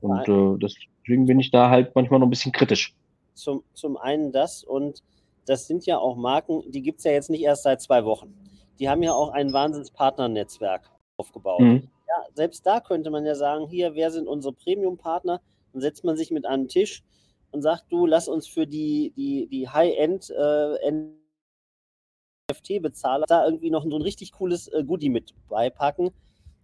Und 0.00 0.28
äh, 0.28 0.58
deswegen 0.58 1.26
bin 1.26 1.40
ich 1.40 1.50
da 1.50 1.70
halt 1.70 1.94
manchmal 1.94 2.20
noch 2.20 2.26
ein 2.26 2.30
bisschen 2.30 2.52
kritisch. 2.52 2.94
Zum, 3.34 3.62
zum 3.72 3.96
einen 3.96 4.32
das 4.32 4.64
und 4.64 5.02
das 5.46 5.66
sind 5.66 5.86
ja 5.86 5.98
auch 5.98 6.16
Marken, 6.16 6.62
die 6.70 6.82
gibt 6.82 6.98
es 6.98 7.04
ja 7.04 7.12
jetzt 7.12 7.30
nicht 7.30 7.42
erst 7.42 7.62
seit 7.62 7.80
zwei 7.80 8.04
Wochen. 8.04 8.34
Die 8.78 8.88
haben 8.88 9.02
ja 9.02 9.12
auch 9.12 9.30
ein 9.30 9.52
Wahnsinnspartnernetzwerk 9.52 10.90
aufgebaut. 11.16 11.60
Mhm. 11.60 11.88
Ja, 12.12 12.26
selbst 12.34 12.66
da 12.66 12.80
könnte 12.80 13.10
man 13.10 13.24
ja 13.24 13.34
sagen, 13.34 13.68
hier, 13.68 13.94
wer 13.94 14.10
sind 14.10 14.28
unsere 14.28 14.52
Premium-Partner? 14.52 15.40
Dann 15.72 15.80
setzt 15.80 16.04
man 16.04 16.16
sich 16.16 16.30
mit 16.30 16.44
an 16.44 16.62
den 16.62 16.68
Tisch 16.68 17.02
und 17.52 17.62
sagt, 17.62 17.84
du, 17.90 18.04
lass 18.06 18.28
uns 18.28 18.46
für 18.46 18.66
die, 18.66 19.12
die, 19.16 19.46
die 19.48 19.68
High-End 19.68 20.30
äh, 20.30 21.08
NFT-Bezahler 22.50 23.24
da 23.26 23.46
irgendwie 23.46 23.70
noch 23.70 23.84
so 23.84 23.96
ein 23.96 24.02
richtig 24.02 24.32
cooles 24.32 24.68
äh, 24.68 24.84
Goodie 24.84 25.08
mit 25.08 25.34
beipacken 25.48 26.12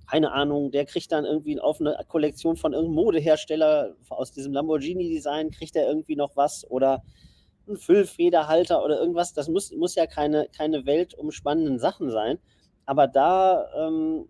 keine 0.09 0.33
Ahnung, 0.33 0.71
der 0.71 0.87
kriegt 0.87 1.13
dann 1.13 1.27
irgendwie 1.27 1.61
auf 1.61 1.81
eine 1.81 1.99
Kollektion 2.09 2.57
von 2.57 2.73
irgendeinem 2.73 2.95
Modehersteller 3.05 3.95
aus 4.09 4.33
diesem 4.33 4.55
Lamborghini-Design, 4.55 5.51
kriegt 5.51 5.77
er 5.77 5.87
irgendwie 5.87 6.17
noch 6.17 6.35
was 6.35 6.69
oder 6.71 7.03
ein 7.69 7.77
Füllfederhalter 7.77 8.83
oder 8.83 8.99
irgendwas. 8.99 9.35
Das 9.35 9.49
muss, 9.49 9.71
muss 9.73 9.95
ja 9.97 10.07
keine, 10.07 10.49
keine 10.57 10.87
weltumspannenden 10.87 11.79
Sachen 11.79 12.11
sein. 12.11 12.39
Aber 12.87 13.07
da, 13.07 13.69
ähm, 13.77 14.29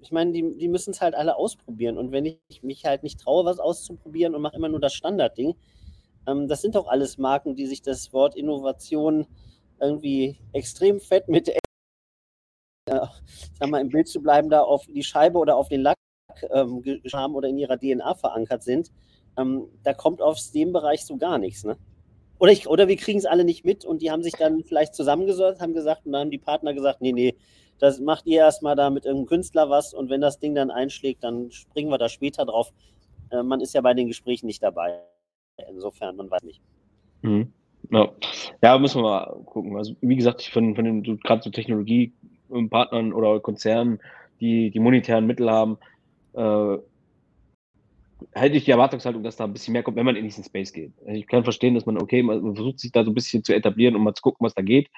ich 0.00 0.12
meine, 0.12 0.32
die, 0.32 0.56
die 0.56 0.68
müssen 0.68 0.90
es 0.90 1.00
halt 1.00 1.14
alle 1.14 1.36
ausprobieren. 1.36 1.98
Und 1.98 2.12
wenn 2.12 2.26
ich 2.26 2.62
mich 2.62 2.84
halt 2.84 3.02
nicht 3.02 3.20
traue, 3.20 3.44
was 3.44 3.58
auszuprobieren 3.58 4.34
und 4.34 4.42
mache 4.42 4.56
immer 4.56 4.68
nur 4.68 4.80
das 4.80 4.94
Standardding, 4.94 5.54
ähm, 6.26 6.48
das 6.48 6.62
sind 6.62 6.74
doch 6.74 6.88
alles 6.88 7.18
Marken, 7.18 7.54
die 7.54 7.66
sich 7.66 7.82
das 7.82 8.12
Wort 8.12 8.36
Innovation 8.36 9.26
irgendwie 9.80 10.38
extrem 10.52 11.00
fett 11.00 11.28
mit 11.28 11.48
äh, 11.48 11.58
sag 13.58 13.68
mal, 13.68 13.80
im 13.80 13.88
Bild 13.88 14.08
zu 14.08 14.20
bleiben, 14.20 14.50
da 14.50 14.62
auf 14.62 14.86
die 14.86 15.02
Scheibe 15.02 15.38
oder 15.38 15.56
auf 15.56 15.68
den 15.68 15.82
Lack 15.82 15.96
ähm, 16.50 16.82
haben 17.12 17.34
oder 17.34 17.48
in 17.48 17.58
ihrer 17.58 17.78
DNA 17.78 18.14
verankert 18.14 18.62
sind, 18.62 18.90
ähm, 19.36 19.68
da 19.82 19.94
kommt 19.94 20.22
aus 20.22 20.52
dem 20.52 20.72
Bereich 20.72 21.04
so 21.04 21.16
gar 21.16 21.38
nichts. 21.38 21.64
Ne? 21.64 21.76
Oder, 22.38 22.52
ich, 22.52 22.68
oder 22.68 22.88
wir 22.88 22.96
kriegen 22.96 23.18
es 23.18 23.26
alle 23.26 23.44
nicht 23.44 23.64
mit 23.64 23.84
und 23.84 24.02
die 24.02 24.10
haben 24.10 24.22
sich 24.22 24.34
dann 24.34 24.62
vielleicht 24.64 24.94
zusammengesetzt, 24.94 25.60
haben 25.60 25.74
gesagt, 25.74 26.06
und 26.06 26.12
dann 26.12 26.22
haben 26.22 26.30
die 26.30 26.38
Partner 26.38 26.72
gesagt, 26.74 27.00
nee, 27.00 27.12
nee, 27.12 27.34
das 27.78 28.00
macht 28.00 28.26
ihr 28.26 28.40
erstmal 28.40 28.76
da 28.76 28.90
mit 28.90 29.04
irgendeinem 29.04 29.28
Künstler 29.28 29.70
was 29.70 29.94
und 29.94 30.10
wenn 30.10 30.20
das 30.20 30.38
Ding 30.38 30.54
dann 30.54 30.70
einschlägt, 30.70 31.24
dann 31.24 31.50
springen 31.50 31.90
wir 31.90 31.98
da 31.98 32.08
später 32.08 32.44
drauf. 32.44 32.72
Äh, 33.30 33.42
man 33.42 33.60
ist 33.60 33.74
ja 33.74 33.80
bei 33.80 33.94
den 33.94 34.08
Gesprächen 34.08 34.46
nicht 34.46 34.62
dabei. 34.62 35.00
Insofern, 35.70 36.16
man 36.16 36.30
weiß 36.30 36.42
nicht. 36.42 36.60
Mhm. 37.22 37.52
Ja. 37.90 38.08
ja, 38.62 38.78
müssen 38.78 39.02
wir 39.02 39.08
mal 39.08 39.42
gucken. 39.46 39.76
Also, 39.76 39.94
wie 40.00 40.16
gesagt, 40.16 40.42
von, 40.42 40.74
von 40.74 40.84
den, 40.84 41.02
gerade 41.02 41.42
so 41.42 41.50
Technologie 41.50 42.12
Partnern 42.70 43.12
oder 43.12 43.40
Konzernen, 43.40 44.00
die 44.40 44.70
die 44.70 44.80
monetären 44.80 45.26
Mittel 45.26 45.50
haben, 45.50 45.78
äh, 46.34 46.78
hätte 48.32 48.56
ich 48.56 48.64
die 48.64 48.70
Erwartungshaltung, 48.70 49.22
dass 49.22 49.36
da 49.36 49.44
ein 49.44 49.52
bisschen 49.52 49.72
mehr 49.72 49.82
kommt, 49.82 49.96
wenn 49.96 50.06
man 50.06 50.16
in 50.16 50.24
diesen 50.24 50.44
Space 50.44 50.72
geht. 50.72 50.92
Also 51.00 51.12
ich 51.12 51.26
kann 51.26 51.44
verstehen, 51.44 51.74
dass 51.74 51.86
man, 51.86 52.00
okay, 52.00 52.22
man 52.22 52.54
versucht 52.54 52.80
sich 52.80 52.92
da 52.92 53.04
so 53.04 53.10
ein 53.10 53.14
bisschen 53.14 53.44
zu 53.44 53.54
etablieren, 53.54 53.96
um 53.96 54.04
mal 54.04 54.14
zu 54.14 54.22
gucken, 54.22 54.44
was 54.44 54.54
da 54.54 54.62
geht. 54.62 54.88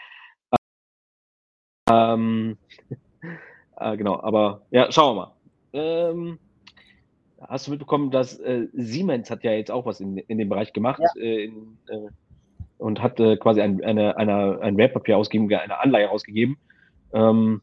Ähm, 1.91 2.57
äh, 3.77 3.97
genau, 3.97 4.21
aber 4.21 4.63
ja, 4.71 4.91
schauen 4.91 5.17
wir 5.17 5.21
mal. 5.23 5.33
Ähm, 5.73 6.39
hast 7.41 7.67
du 7.67 7.71
mitbekommen, 7.71 8.11
dass 8.11 8.39
äh, 8.39 8.69
Siemens 8.73 9.31
hat 9.31 9.45
ja 9.45 9.53
jetzt 9.53 9.71
auch 9.71 9.87
was 9.87 10.01
in, 10.01 10.19
in 10.19 10.39
dem 10.39 10.49
Bereich 10.49 10.73
gemacht? 10.73 11.01
Ja. 11.01 11.23
Äh, 11.23 11.45
in, 11.45 11.79
äh, 11.89 12.09
und 12.79 13.03
hat 13.03 13.21
äh, 13.21 13.37
quasi 13.37 13.61
ein, 13.61 13.85
eine, 13.85 14.17
eine, 14.17 14.59
ein 14.63 14.77
Wertpapier 14.79 15.19
ausgegeben, 15.19 15.55
eine 15.55 15.81
Anleihe 15.81 16.11
ausgegeben, 16.11 16.57
ähm, 17.13 17.61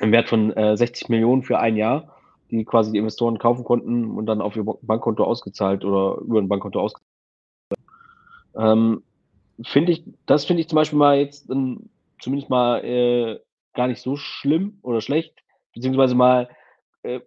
im 0.00 0.12
Wert 0.12 0.28
von 0.28 0.52
äh, 0.52 0.76
60 0.76 1.08
Millionen 1.08 1.42
für 1.42 1.58
ein 1.58 1.76
Jahr, 1.76 2.16
die 2.50 2.64
quasi 2.64 2.92
die 2.92 2.98
Investoren 2.98 3.38
kaufen 3.38 3.64
konnten 3.64 4.10
und 4.10 4.26
dann 4.26 4.42
auf 4.42 4.56
ihr 4.56 4.64
Bankkonto 4.64 5.24
ausgezahlt 5.24 5.84
oder 5.84 6.20
über 6.20 6.38
ein 6.38 6.48
Bankkonto 6.48 6.80
ausgezahlt. 6.80 7.08
Ähm, 8.54 9.02
finde 9.64 9.92
ich, 9.92 10.04
das 10.26 10.44
finde 10.44 10.60
ich 10.60 10.68
zum 10.68 10.76
Beispiel 10.76 10.98
mal 10.98 11.18
jetzt 11.18 11.48
ähm, 11.50 11.88
zumindest 12.20 12.50
mal 12.50 12.84
äh, 12.84 13.38
gar 13.74 13.88
nicht 13.88 14.00
so 14.00 14.16
schlimm 14.16 14.78
oder 14.82 15.00
schlecht, 15.00 15.42
beziehungsweise 15.74 16.14
mal, 16.14 16.48
äh, 17.02 17.20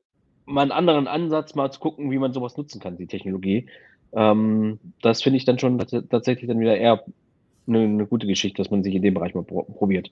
mal 0.45 0.62
einen 0.62 0.71
anderen 0.71 1.08
Ansatz, 1.08 1.55
mal 1.55 1.71
zu 1.71 1.79
gucken, 1.79 2.12
wie 2.12 2.17
man 2.17 2.34
sowas 2.34 2.58
nutzen 2.58 2.79
kann, 2.79 2.97
die 2.97 3.08
Technologie. 3.08 3.67
Ähm, 4.13 4.79
das 5.01 5.21
finde 5.21 5.38
ich 5.38 5.45
dann 5.45 5.60
schon 5.60 5.77
tatsächlich 5.77 6.47
dann 6.47 6.60
wieder 6.60 6.77
eher 6.77 7.03
eine, 7.67 7.79
eine, 7.79 8.08
gute 8.08 8.27
Geschichte, 8.27 8.62
dass 8.62 8.71
man 8.71 8.84
sich 8.84 8.95
in 8.95 9.01
dem 9.01 9.13
Bereich 9.13 9.34
mal 9.34 9.43
probiert. 9.43 10.12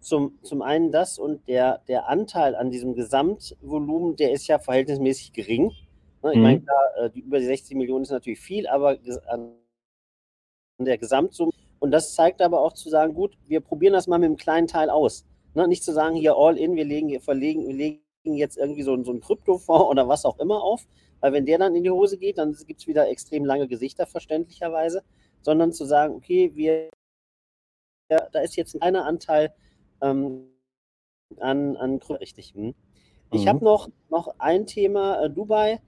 Zum, 0.00 0.38
zum 0.42 0.62
einen 0.62 0.92
das 0.92 1.18
und 1.18 1.46
der, 1.48 1.80
der 1.88 2.08
Anteil 2.08 2.54
an 2.54 2.70
diesem 2.70 2.94
Gesamtvolumen, 2.94 4.16
der 4.16 4.32
ist 4.32 4.46
ja 4.46 4.58
verhältnismäßig 4.58 5.32
gering. 5.32 5.72
Ne, 6.22 6.30
ich 6.30 6.36
mhm. 6.36 6.42
meine, 6.42 6.60
klar, 6.60 6.82
äh, 6.98 7.10
die 7.10 7.20
über 7.20 7.40
die 7.40 7.46
60 7.46 7.76
Millionen 7.76 8.04
ist 8.04 8.10
natürlich 8.10 8.40
viel, 8.40 8.66
aber 8.68 8.96
an 9.26 9.50
der 10.78 10.98
Gesamtsumme. 10.98 11.52
Und 11.78 11.90
das 11.90 12.14
zeigt 12.14 12.40
aber 12.40 12.60
auch 12.60 12.72
zu 12.72 12.88
sagen, 12.88 13.14
gut, 13.14 13.36
wir 13.46 13.60
probieren 13.60 13.92
das 13.92 14.06
mal 14.06 14.18
mit 14.18 14.26
einem 14.26 14.36
kleinen 14.36 14.66
Teil 14.66 14.90
aus. 14.90 15.26
Ne? 15.56 15.66
Nicht 15.66 15.84
zu 15.84 15.92
sagen, 15.92 16.14
hier 16.14 16.36
all 16.36 16.58
in, 16.58 16.76
wir 16.76 16.84
legen, 16.84 17.18
verlegen, 17.20 17.66
wir 17.66 17.74
legen 17.74 18.00
jetzt 18.24 18.58
irgendwie 18.58 18.82
so, 18.82 19.02
so 19.02 19.10
einen 19.10 19.20
Kryptofonds 19.20 19.86
oder 19.90 20.06
was 20.06 20.24
auch 20.24 20.38
immer 20.38 20.62
auf, 20.62 20.86
weil 21.20 21.32
wenn 21.32 21.46
der 21.46 21.58
dann 21.58 21.74
in 21.74 21.82
die 21.82 21.90
Hose 21.90 22.18
geht, 22.18 22.38
dann 22.38 22.56
gibt 22.66 22.80
es 22.80 22.86
wieder 22.86 23.08
extrem 23.08 23.44
lange 23.44 23.66
Gesichter, 23.66 24.06
verständlicherweise, 24.06 25.02
sondern 25.40 25.72
zu 25.72 25.84
sagen, 25.84 26.14
okay, 26.14 26.52
wir, 26.54 26.90
ja, 28.10 28.28
da 28.32 28.40
ist 28.40 28.56
jetzt 28.56 28.74
ein 28.74 28.80
kleiner 28.80 29.06
Anteil 29.06 29.54
ähm, 30.02 30.50
an, 31.38 31.76
an 31.76 31.98
richtig. 32.20 32.54
Hm. 32.54 32.74
Ich 33.32 33.44
mhm. 33.44 33.48
habe 33.48 33.64
noch, 33.64 33.88
noch 34.10 34.34
ein 34.38 34.66
Thema, 34.66 35.22
äh, 35.24 35.30
Dubai 35.30 35.80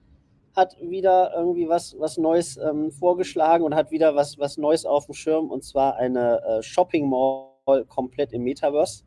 hat 0.56 0.76
wieder 0.80 1.32
irgendwie 1.36 1.68
was, 1.68 1.94
was 1.98 2.16
Neues 2.16 2.56
ähm, 2.56 2.90
vorgeschlagen 2.90 3.64
und 3.64 3.74
hat 3.74 3.90
wieder 3.90 4.16
was, 4.16 4.38
was 4.38 4.56
Neues 4.56 4.86
auf 4.86 5.06
dem 5.06 5.14
Schirm 5.14 5.50
und 5.50 5.62
zwar 5.62 5.96
eine 5.96 6.42
äh, 6.42 6.62
Shopping 6.62 7.08
Mall 7.08 7.84
komplett 7.86 8.32
im 8.32 8.42
Metaverse. 8.42 9.04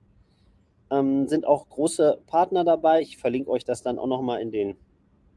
Ähm, 0.91 1.27
sind 1.27 1.47
auch 1.47 1.69
große 1.69 2.19
Partner 2.27 2.63
dabei. 2.63 3.01
Ich 3.01 3.17
verlinke 3.17 3.49
euch 3.49 3.63
das 3.63 3.81
dann 3.81 3.97
auch 3.97 4.07
nochmal 4.07 4.41
in, 4.41 4.75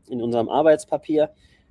in 0.08 0.20
unserem 0.22 0.48
Arbeitspapier. 0.48 1.30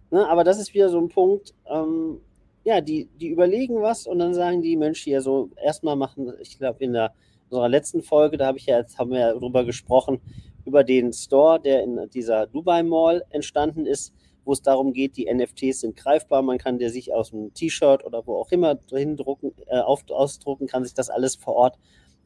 Ne, 0.10 0.28
aber 0.28 0.44
das 0.44 0.60
ist 0.60 0.74
wieder 0.74 0.90
so 0.90 1.00
ein 1.00 1.10
Punkt, 1.10 1.54
ähm, 1.70 2.22
ja, 2.64 2.82
die, 2.82 3.10
die 3.20 3.28
überlegen 3.28 3.82
was 3.82 4.08
und 4.08 4.20
dann 4.20 4.34
sagen 4.34 4.62
die 4.62 4.78
Mensch 4.78 5.02
hier 5.02 5.22
so, 5.22 5.50
erstmal 5.62 5.96
machen, 5.96 6.32
ich 6.40 6.58
glaube 6.58 6.84
in 6.84 6.94
der 6.94 7.14
unserer 7.50 7.70
letzten 7.70 8.02
Folge, 8.02 8.38
da 8.38 8.48
habe 8.48 8.58
ich 8.58 8.66
ja 8.66 8.78
jetzt, 8.78 8.98
haben 8.98 9.12
wir 9.12 9.20
ja 9.20 9.34
drüber 9.34 9.64
gesprochen, 9.64 10.22
über 10.66 10.84
den 10.84 11.14
Store, 11.14 11.60
der 11.60 11.84
in 11.84 12.10
dieser 12.14 12.48
Dubai 12.48 12.84
Mall 12.84 13.24
entstanden 13.30 13.86
ist, 13.86 14.14
wo 14.46 14.54
es 14.54 14.62
darum 14.62 14.94
geht, 14.94 15.18
die 15.18 15.32
NFTs 15.32 15.82
sind 15.82 15.96
greifbar, 15.96 16.42
man 16.42 16.58
kann 16.58 16.80
der 16.80 16.90
sich 16.90 17.14
aus 17.14 17.34
einem 17.34 17.54
T-Shirt 17.54 18.06
oder 18.06 18.26
wo 18.26 18.36
auch 18.38 18.52
immer 18.52 18.76
drucken, 18.76 19.54
äh, 19.68 19.80
auf, 19.80 20.04
ausdrucken, 20.10 20.68
kann 20.68 20.84
sich 20.84 20.94
das 20.94 21.10
alles 21.10 21.36
vor 21.36 21.56
Ort 21.56 21.80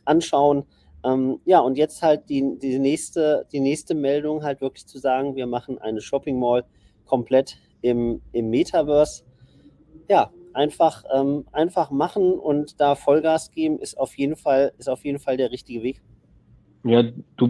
anschauen. 0.05 0.65
Ähm, 1.03 1.39
ja, 1.45 1.59
und 1.59 1.77
jetzt 1.77 2.01
halt 2.01 2.29
die, 2.29 2.57
die, 2.59 2.79
nächste, 2.79 3.45
die 3.51 3.59
nächste 3.59 3.95
Meldung 3.95 4.43
halt 4.43 4.61
wirklich 4.61 4.87
zu 4.87 4.97
sagen, 4.97 5.35
wir 5.35 5.47
machen 5.47 5.77
eine 5.79 6.01
Shopping 6.01 6.39
Mall 6.39 6.65
komplett 7.05 7.57
im, 7.81 8.21
im 8.31 8.49
Metaverse. 8.49 9.23
Ja, 10.09 10.31
einfach, 10.53 11.03
ähm, 11.13 11.45
einfach 11.51 11.91
machen 11.91 12.33
und 12.33 12.79
da 12.81 12.95
Vollgas 12.95 13.51
geben, 13.51 13.79
ist 13.79 13.97
auf 13.97 14.17
jeden 14.17 14.35
Fall, 14.35 14.73
ist 14.77 14.89
auf 14.89 15.05
jeden 15.05 15.19
Fall 15.19 15.37
der 15.37 15.51
richtige 15.51 15.83
Weg. 15.83 16.01
Ja, 16.83 17.03
du 17.35 17.49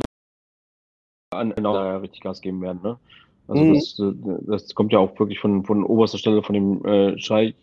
an, 1.34 1.54
an 1.54 1.66
richtig 2.02 2.22
Gas 2.22 2.42
geben 2.42 2.62
werden, 2.62 2.82
ne? 2.84 2.98
Also 3.48 3.64
mhm. 3.64 3.74
das, 4.46 4.64
das 4.64 4.76
kommt 4.76 4.92
ja 4.92 5.00
auch 5.00 5.18
wirklich 5.20 5.40
von, 5.40 5.64
von 5.64 5.84
oberster 5.84 6.18
Stelle 6.18 6.44
von 6.44 6.54
dem 6.54 6.86
äh, 6.86 7.18
Scheich. 7.18 7.56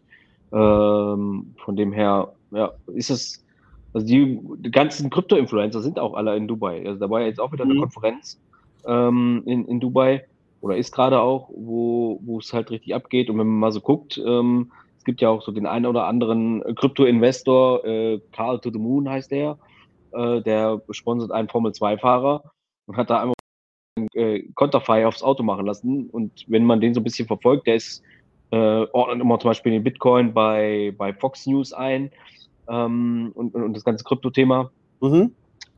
Ähm, 0.53 1.55
von 1.59 1.77
dem 1.77 1.93
her, 1.93 2.33
ja, 2.53 2.73
ist 2.95 3.11
es, 3.11 3.44
also 3.95 4.07
die, 4.07 4.41
die 4.59 4.71
ganzen 4.71 5.09
Krypto-Influencer 5.09 5.81
sind 5.81 6.01
auch 6.01 6.15
alle 6.15 6.37
in 6.37 6.49
Dubai. 6.49 6.85
Also 6.85 6.99
da 6.99 7.09
war 7.09 7.21
ja 7.21 7.29
jetzt 7.29 7.41
auch 7.41 7.53
wieder 7.53 7.65
eine 7.65 7.75
mhm. 7.75 7.81
Konferenz 7.81 8.41
ähm, 8.87 9.43
in, 9.47 9.67
in 9.67 9.79
Dubai 9.79 10.25
oder 10.61 10.77
ist 10.77 10.93
gerade 10.93 11.21
auch, 11.21 11.49
wo, 11.55 12.21
wo 12.25 12.41
es 12.41 12.53
halt 12.53 12.71
richtig 12.71 12.95
abgeht. 12.95 13.31
Und 13.31 13.39
wenn 13.39 13.47
man 13.47 13.59
mal 13.59 13.73
so 13.73 13.81
guckt, 13.81 14.21
ähm, 14.25 14.73
es 14.99 15.05
gibt 15.05 15.21
ja 15.21 15.29
auch 15.29 15.43
so 15.43 15.53
den 15.53 15.67
einen 15.67 15.87
oder 15.87 16.07
anderen 16.07 16.63
Krypto-Investor, 16.75 17.85
äh, 17.85 18.21
Carl 18.33 18.59
to 18.59 18.71
the 18.71 18.79
Moon 18.79 19.09
heißt 19.09 19.31
der, 19.31 19.59
äh, 20.13 20.43
der 20.43 20.83
sponsert 20.91 21.31
einen 21.31 21.49
Formel-2-Fahrer 21.49 22.43
und 22.87 22.97
hat 22.97 23.11
da 23.11 23.21
einmal 23.21 23.35
äh, 24.15 24.43
Konterfei 24.55 25.07
aufs 25.07 25.23
Auto 25.23 25.45
machen 25.45 25.67
lassen. 25.67 26.11
Und 26.11 26.45
wenn 26.49 26.65
man 26.65 26.81
den 26.81 26.95
so 26.95 27.01
ein 27.01 27.05
bisschen 27.05 27.29
verfolgt, 27.29 27.69
der 27.69 27.77
ist, 27.77 28.03
äh, 28.51 28.57
ordnet 28.57 29.21
immer 29.21 29.39
zum 29.39 29.51
Beispiel 29.51 29.73
den 29.73 29.85
Bitcoin 29.85 30.35
bei, 30.35 30.93
bei 30.99 31.13
Fox 31.13 31.47
News 31.47 31.73
ein 31.73 32.11
ähm, 32.69 33.33
und, 33.35 33.55
und 33.55 33.75
das 33.75 33.85
ganze 33.85 34.05
Krypto-Thema. 34.05 34.71
Mhm. 35.01 35.33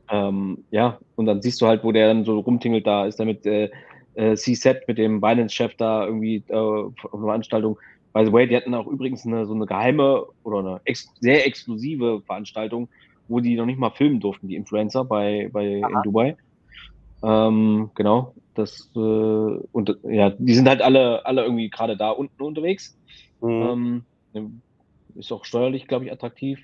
Ähm, 0.09 0.63
ja, 0.71 0.99
und 1.15 1.25
dann 1.25 1.41
siehst 1.41 1.61
du 1.61 1.67
halt, 1.67 1.83
wo 1.83 1.91
der 1.91 2.07
dann 2.07 2.23
so 2.23 2.39
rumtingelt, 2.39 2.87
da 2.87 3.05
ist 3.05 3.19
er 3.19 3.25
mit 3.25 3.45
äh, 3.45 3.69
äh, 4.15 4.35
C-Set, 4.35 4.87
mit 4.87 4.97
dem 4.97 5.21
Binance-Chef 5.21 5.75
da 5.75 6.05
irgendwie 6.05 6.43
äh, 6.47 6.55
auf 6.55 7.13
einer 7.13 7.23
Veranstaltung. 7.23 7.77
By 8.13 8.25
the 8.25 8.31
way, 8.31 8.47
die 8.47 8.55
hatten 8.55 8.73
auch 8.73 8.87
übrigens 8.87 9.25
eine, 9.25 9.45
so 9.45 9.53
eine 9.53 9.65
geheime 9.65 10.25
oder 10.43 10.59
eine 10.59 10.81
ex 10.85 11.13
sehr 11.19 11.45
exklusive 11.45 12.21
Veranstaltung, 12.25 12.87
wo 13.27 13.39
die 13.39 13.55
noch 13.55 13.65
nicht 13.65 13.79
mal 13.79 13.91
filmen 13.91 14.19
durften, 14.19 14.47
die 14.47 14.55
Influencer 14.55 15.03
bei, 15.03 15.49
bei 15.51 15.65
in 15.65 16.01
Dubai. 16.03 16.35
Ähm, 17.21 17.91
genau. 17.93 18.33
Das, 18.55 18.89
äh, 18.95 18.99
und 18.99 19.97
ja, 20.03 20.31
die 20.31 20.53
sind 20.55 20.67
halt 20.67 20.81
alle, 20.81 21.25
alle 21.25 21.43
irgendwie 21.43 21.69
gerade 21.69 21.95
da 21.95 22.09
unten 22.09 22.41
unterwegs. 22.41 22.97
Mhm. 23.41 24.03
Ähm, 24.33 24.61
ist 25.15 25.31
auch 25.31 25.45
steuerlich, 25.45 25.87
glaube 25.87 26.05
ich, 26.05 26.11
attraktiv. 26.11 26.59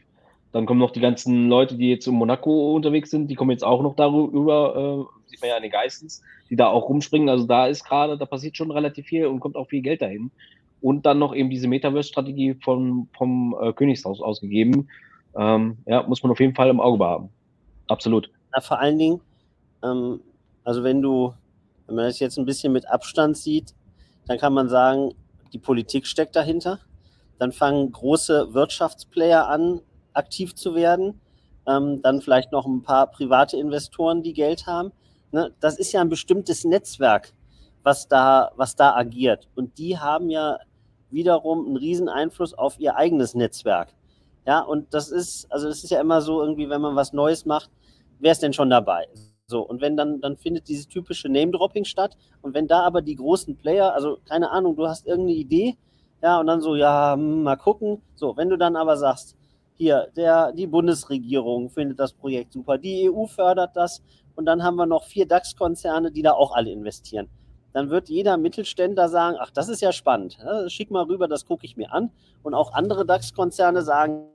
Dann 0.54 0.68
kommen 0.68 0.80
noch 0.80 0.92
die 0.92 1.00
ganzen 1.00 1.50
Leute, 1.50 1.76
die 1.76 1.90
jetzt 1.90 2.06
in 2.08 2.14
Monaco 2.14 2.76
unterwegs 2.76 3.10
sind, 3.10 3.28
die 3.28 3.36
kommen 3.36 3.50
jetzt 3.50 3.64
auch 3.64 3.82
noch 3.82 3.96
darüber, 3.96 5.08
äh, 5.10 5.30
sieht 5.30 5.42
man 5.42 5.50
ja 5.50 5.56
an 5.56 5.64
den 5.64 5.72
Geistens, 5.72 6.22
die 6.50 6.56
da 6.56 6.68
auch 6.68 6.88
rumspringen. 6.88 7.28
Also 7.28 7.48
da 7.48 7.66
ist 7.66 7.84
gerade, 7.84 8.20
da 8.20 8.28
passiert 8.28 8.56
schon 8.56 8.70
relativ 8.70 9.08
viel 9.08 9.26
und 9.26 9.40
kommt 9.40 9.56
auch 9.56 9.68
viel 9.68 9.82
Geld 9.82 10.04
dahin. 10.04 10.30
Und 10.80 11.08
dann 11.08 11.18
noch 11.18 11.34
eben 11.34 11.50
diese 11.50 11.68
Metaverse-Strategie 11.68 12.56
vom, 12.64 13.10
vom 13.18 13.58
äh, 13.60 13.74
Königshaus 13.74 14.22
ausgegeben. 14.22 14.90
Ähm, 15.36 15.78
ja, 15.88 16.04
muss 16.04 16.22
man 16.22 16.32
auf 16.32 16.40
jeden 16.40 16.54
Fall 16.54 16.70
im 16.70 16.80
Auge 16.80 17.00
behaben. 17.00 17.30
Absolut. 17.88 18.30
Ja, 18.54 18.62
vor 18.62 18.80
allen 18.80 19.00
Dingen, 19.00 19.22
ähm, 19.84 20.20
also 20.64 20.84
wenn 20.84 21.02
du, 21.02 21.34
wenn 21.88 21.96
man 21.96 22.06
das 22.06 22.20
jetzt 22.20 22.38
ein 22.38 22.46
bisschen 22.46 22.72
mit 22.74 22.88
Abstand 22.88 23.38
sieht, 23.38 23.74
dann 24.28 24.38
kann 24.38 24.54
man 24.54 24.70
sagen, 24.70 25.16
die 25.52 25.58
Politik 25.58 26.06
steckt 26.06 26.36
dahinter. 26.36 26.80
Dann 27.40 27.52
fangen 27.52 27.92
große 27.92 28.54
Wirtschaftsplayer 28.54 29.48
an, 29.48 29.82
aktiv 30.14 30.56
zu 30.56 30.76
werden. 30.76 31.22
Ähm, 31.66 32.02
dann 32.02 32.22
vielleicht 32.22 32.52
noch 32.52 32.66
ein 32.66 32.84
paar 32.84 33.08
private 33.08 33.58
Investoren, 33.58 34.22
die 34.22 34.34
Geld 34.34 34.68
haben. 34.68 34.92
Ne? 35.32 35.52
Das 35.60 35.78
ist 35.78 35.92
ja 35.94 36.02
ein 36.02 36.10
bestimmtes 36.10 36.66
Netzwerk, 36.66 37.34
was 37.84 38.08
da, 38.08 38.52
was 38.56 38.76
da 38.76 38.96
agiert. 38.96 39.48
Und 39.56 39.78
die 39.78 39.98
haben 39.98 40.30
ja 40.30 40.60
wiederum 41.10 41.66
einen 41.66 41.78
riesen 41.78 42.10
Einfluss 42.10 42.54
auf 42.54 42.80
ihr 42.80 42.98
eigenes 42.98 43.34
Netzwerk. 43.36 43.94
Ja, 44.46 44.60
und 44.60 44.94
das 44.94 45.10
ist, 45.10 45.50
also 45.52 45.70
es 45.70 45.84
ist 45.84 45.90
ja 45.92 46.02
immer 46.02 46.22
so 46.22 46.42
irgendwie, 46.42 46.70
wenn 46.70 46.82
man 46.82 46.96
was 46.96 47.14
Neues 47.14 47.46
macht, 47.46 47.70
wer 48.20 48.34
ist 48.34 48.44
denn 48.44 48.52
schon 48.54 48.70
dabei? 48.70 49.08
So, 49.48 49.62
und 49.62 49.82
wenn 49.82 49.96
dann, 49.96 50.20
dann 50.20 50.38
findet 50.38 50.68
dieses 50.68 50.88
typische 50.88 51.30
Name-Dropping 51.30 51.86
statt. 51.86 52.18
Und 52.42 52.54
wenn 52.54 52.68
da 52.68 52.82
aber 52.82 53.02
die 53.02 53.16
großen 53.16 53.56
Player, 53.58 53.94
also 53.94 54.18
keine 54.26 54.52
Ahnung, 54.52 54.76
du 54.76 54.88
hast 54.88 55.06
irgendeine 55.06 55.38
Idee, 55.38 55.78
ja, 56.22 56.40
und 56.40 56.48
dann 56.48 56.62
so, 56.62 56.76
ja, 56.76 57.14
hm, 57.14 57.44
mal 57.44 57.58
gucken. 57.58 58.02
So, 58.16 58.38
wenn 58.38 58.50
du 58.50 58.58
dann 58.58 58.76
aber 58.76 58.98
sagst, 58.98 59.36
hier, 59.84 60.08
der, 60.16 60.54
die 60.54 60.68
Bundesregierung 60.68 61.70
findet 61.70 62.00
das 62.00 62.14
Projekt 62.14 62.54
super, 62.54 62.78
die 62.78 63.10
EU 63.10 63.26
fördert 63.26 63.76
das 63.76 64.02
und 64.36 64.46
dann 64.46 64.64
haben 64.64 64.78
wir 64.78 64.86
noch 64.86 65.04
vier 65.04 65.28
DAX-Konzerne, 65.28 66.10
die 66.10 66.22
da 66.22 66.32
auch 66.32 66.56
alle 66.56 66.72
investieren. 66.72 67.28
Dann 67.74 67.90
wird 67.90 68.08
jeder 68.08 68.38
Mittelständler 68.38 69.10
sagen, 69.10 69.36
ach, 69.40 69.52
das 69.52 69.68
ist 69.68 69.82
ja 69.82 69.92
spannend, 69.92 70.38
schick 70.68 70.90
mal 70.90 71.04
rüber, 71.04 71.28
das 71.28 71.46
gucke 71.46 71.66
ich 71.66 71.76
mir 71.76 71.92
an. 71.92 72.12
Und 72.44 72.54
auch 72.54 72.72
andere 72.74 73.06
DAX-Konzerne 73.06 73.82
sagen, 73.82 74.30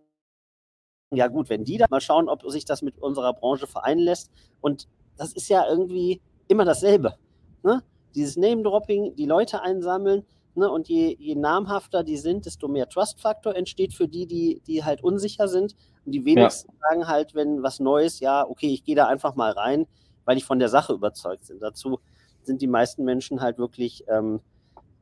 ja 1.13 1.29
gut, 1.29 1.49
wenn 1.49 1.65
die 1.65 1.79
da 1.79 1.87
mal 1.89 2.03
schauen, 2.03 2.29
ob 2.29 2.43
sich 2.51 2.67
das 2.67 2.83
mit 2.83 2.99
unserer 2.99 3.33
Branche 3.33 3.67
vereinen 3.67 4.01
lässt. 4.01 4.31
Und 4.61 4.87
das 5.17 5.33
ist 5.33 5.49
ja 5.49 5.67
irgendwie 5.67 6.21
immer 6.49 6.67
dasselbe. 6.67 7.15
Ne? 7.63 7.83
Dieses 8.15 8.37
Name-Dropping, 8.37 9.15
die 9.15 9.27
Leute 9.27 9.63
einsammeln, 9.63 10.27
ne? 10.59 10.71
und 10.71 10.89
je, 10.89 11.17
je 11.19 11.35
namhafter 11.35 12.05
die 12.05 12.17
sind, 12.17 12.47
desto 12.47 12.69
mehr 12.69 12.89
Trust-Faktor 12.89 13.55
entsteht 13.57 13.95
für 13.95 14.09
die, 14.09 14.27
die, 14.27 14.63
die 14.67 14.85
halt 14.85 15.03
unsicher 15.03 15.49
sind. 15.49 15.75
Und 16.05 16.13
die 16.13 16.25
wenigsten 16.25 16.73
ja. 16.73 16.89
sagen 16.89 17.09
halt, 17.09 17.35
wenn 17.35 17.63
was 17.63 17.81
Neues, 17.81 18.21
ja, 18.21 18.47
okay, 18.47 18.69
ich 18.69 18.85
gehe 18.85 18.97
da 18.97 19.07
einfach 19.07 19.35
mal 19.35 19.53
rein, 19.53 19.87
weil 20.25 20.37
ich 20.37 20.45
von 20.45 20.59
der 20.59 20.69
Sache 20.69 20.93
überzeugt 20.93 21.49
bin. 21.49 21.59
Dazu 21.61 22.01
sind 22.43 22.63
die 22.63 22.67
meisten 22.67 23.05
Menschen 23.05 23.41
halt 23.41 23.59
wirklich 23.59 24.05
ähm, 24.09 24.41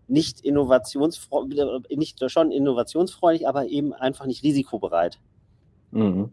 nicht 0.08 0.40
innovationsfreudig, 0.40 1.60
nicht 1.96 2.30
schon 2.30 2.52
innovationsfreudig, 2.52 3.48
aber 3.48 3.66
eben 3.66 3.92
einfach 3.92 4.26
nicht 4.26 4.42
risikobereit. 4.42 5.18
Mhm. 5.90 6.30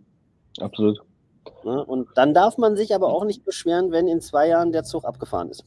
Absolut. 0.59 0.99
Ne? 1.63 1.83
Und 1.83 2.09
dann 2.15 2.33
darf 2.33 2.57
man 2.57 2.75
sich 2.75 2.93
aber 2.93 3.07
auch 3.07 3.25
nicht 3.25 3.43
beschweren, 3.45 3.91
wenn 3.91 4.07
in 4.07 4.21
zwei 4.21 4.47
Jahren 4.47 4.71
der 4.71 4.83
Zug 4.83 5.05
abgefahren 5.05 5.49
ist. 5.49 5.63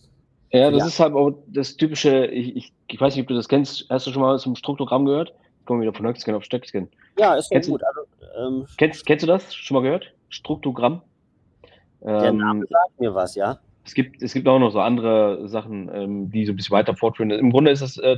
Ja, 0.53 0.71
das 0.71 0.81
ja. 0.81 0.87
ist 0.87 1.01
halt 1.01 1.15
auch 1.15 1.33
das 1.49 1.77
typische, 1.77 2.27
ich, 2.27 2.57
ich, 2.57 2.73
ich, 2.89 3.01
weiß 3.01 3.15
nicht, 3.15 3.23
ob 3.23 3.29
du 3.29 3.35
das 3.35 3.49
kennst, 3.49 3.87
hast 3.91 4.07
du 4.07 4.13
schon 4.13 4.23
mal 4.23 4.39
zum 4.39 4.55
Struktogramm 4.57 5.05
gehört? 5.05 5.33
Kommen 5.65 5.81
wir 5.81 5.89
wieder 5.89 5.97
von 5.97 6.07
Höchstgen 6.07 6.35
auf 6.35 6.45
Stöcksken. 6.45 6.89
Ja, 7.19 7.35
ist 7.35 7.51
kennst 7.51 7.69
gut. 7.69 7.83
Also, 7.83 8.01
ähm, 8.39 8.67
kennst, 8.79 9.05
kennst 9.05 9.25
du 9.25 9.27
das? 9.27 9.53
Schon 9.55 9.75
mal 9.75 9.83
gehört? 9.83 10.13
Struktogramm? 10.29 11.03
Der 12.03 12.25
ähm, 12.25 12.39
Name 12.39 12.65
sagt 12.69 13.01
mir 13.01 13.15
was, 13.15 13.35
ja. 13.35 13.59
Es 13.85 13.95
gibt, 13.95 14.23
es 14.23 14.33
gibt 14.33 14.47
auch 14.47 14.59
noch 14.59 14.71
so 14.71 14.81
andere 14.81 15.49
Sachen, 15.49 15.91
ähm, 15.93 16.31
die 16.31 16.47
so 16.47 16.53
ein 16.53 16.57
bisschen 16.57 16.77
weiter 16.77 16.95
fortführen. 16.95 17.31
Im 17.31 17.51
Grunde 17.51 17.73
ist 17.73 17.81
es, 17.81 17.99
äh, 17.99 18.17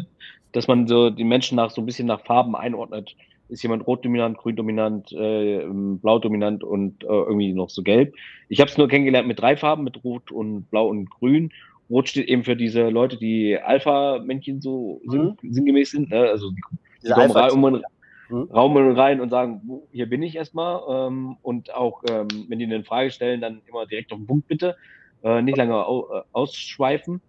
dass 0.52 0.68
man 0.68 0.86
so 0.86 1.10
die 1.10 1.24
Menschen 1.24 1.56
nach 1.56 1.70
so 1.70 1.80
ein 1.80 1.86
bisschen 1.86 2.06
nach 2.06 2.24
Farben 2.24 2.56
einordnet 2.56 3.14
ist 3.48 3.62
jemand 3.62 3.86
rot 3.86 4.04
dominant, 4.04 4.36
grün 4.36 4.56
dominant, 4.56 5.12
äh, 5.12 5.64
blau 5.66 6.18
dominant 6.18 6.62
und 6.62 7.02
äh, 7.04 7.06
irgendwie 7.06 7.52
noch 7.52 7.70
so 7.70 7.82
gelb. 7.82 8.14
Ich 8.48 8.60
habe 8.60 8.70
es 8.70 8.78
nur 8.78 8.88
kennengelernt 8.88 9.26
mit 9.26 9.40
drei 9.40 9.56
Farben, 9.56 9.84
mit 9.84 10.04
rot 10.04 10.30
und 10.30 10.70
blau 10.70 10.88
und 10.88 11.10
grün. 11.10 11.50
Rot 11.90 12.08
steht 12.08 12.28
eben 12.28 12.44
für 12.44 12.56
diese 12.56 12.88
Leute, 12.88 13.16
die 13.16 13.58
Alpha-Männchen 13.58 14.60
so 14.60 15.00
mhm. 15.04 15.36
sinngemäß 15.42 15.90
sind. 15.92 16.10
Ne? 16.10 16.20
Also 16.20 16.50
die, 16.50 16.62
die 17.04 17.10
kommen 17.10 17.30
rein, 17.30 17.82
mhm. 18.28 18.50
Raum 18.52 18.76
rein 18.76 19.20
und 19.20 19.30
sagen, 19.30 19.62
hier 19.90 20.08
bin 20.08 20.22
ich 20.22 20.36
erstmal. 20.36 21.08
Ähm, 21.08 21.36
und 21.42 21.74
auch, 21.74 22.02
ähm, 22.10 22.28
wenn 22.48 22.58
die 22.58 22.66
eine 22.66 22.84
Frage 22.84 23.10
stellen, 23.10 23.40
dann 23.40 23.62
immer 23.66 23.86
direkt 23.86 24.12
auf 24.12 24.18
den 24.18 24.26
Punkt 24.26 24.48
bitte. 24.48 24.76
Äh, 25.22 25.42
nicht 25.42 25.56
lange 25.56 25.74
au 25.86 26.12
äh, 26.12 26.22
ausschweifen. 26.32 27.20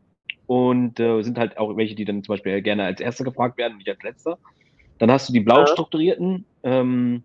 Und 0.46 1.00
äh, 1.00 1.22
sind 1.22 1.38
halt 1.38 1.58
auch 1.58 1.78
welche, 1.78 1.96
die 1.96 2.06
dann 2.06 2.24
zum 2.24 2.34
Beispiel 2.34 2.62
gerne 2.62 2.84
als 2.84 3.00
Erster 3.00 3.24
gefragt 3.24 3.58
werden, 3.58 3.78
nicht 3.78 3.90
als 3.90 4.02
Letzter. 4.02 4.40
Dann 4.98 5.12
hast 5.12 5.30
du 5.30 5.34
die 5.34 5.40
blau 5.40 5.66
strukturierten. 5.68 6.44
Ähm, 6.64 7.24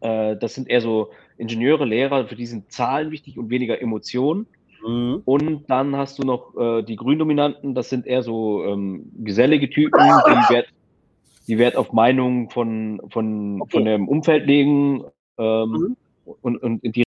äh, 0.00 0.36
das 0.36 0.54
sind 0.54 0.68
eher 0.68 0.80
so 0.80 1.10
Ingenieure, 1.38 1.86
Lehrer, 1.86 2.26
für 2.26 2.36
die 2.36 2.46
sind 2.46 2.70
Zahlen 2.70 3.10
wichtig 3.10 3.38
und 3.38 3.50
weniger 3.50 3.80
Emotionen. 3.80 4.46
Mhm. 4.86 5.22
Und 5.24 5.70
dann 5.70 5.96
hast 5.96 6.18
du 6.18 6.22
noch 6.22 6.56
äh, 6.56 6.82
die 6.82 6.96
Gründominanten, 6.96 7.74
das 7.74 7.90
sind 7.90 8.06
eher 8.06 8.22
so 8.22 8.64
ähm, 8.64 9.10
gesellige 9.18 9.68
Typen, 9.70 10.00
die 10.00 10.00
Wert, 10.54 10.68
die 11.46 11.58
Wert 11.58 11.76
auf 11.76 11.92
Meinungen 11.92 12.50
von, 12.50 13.00
von, 13.10 13.60
okay. 13.62 13.70
von 13.72 13.84
dem 13.84 14.08
Umfeld 14.08 14.46
legen 14.46 15.04
ähm, 15.38 15.70
mhm. 15.70 15.96
und, 16.42 16.56
und 16.58 16.84
in 16.84 16.92
die 16.92 17.04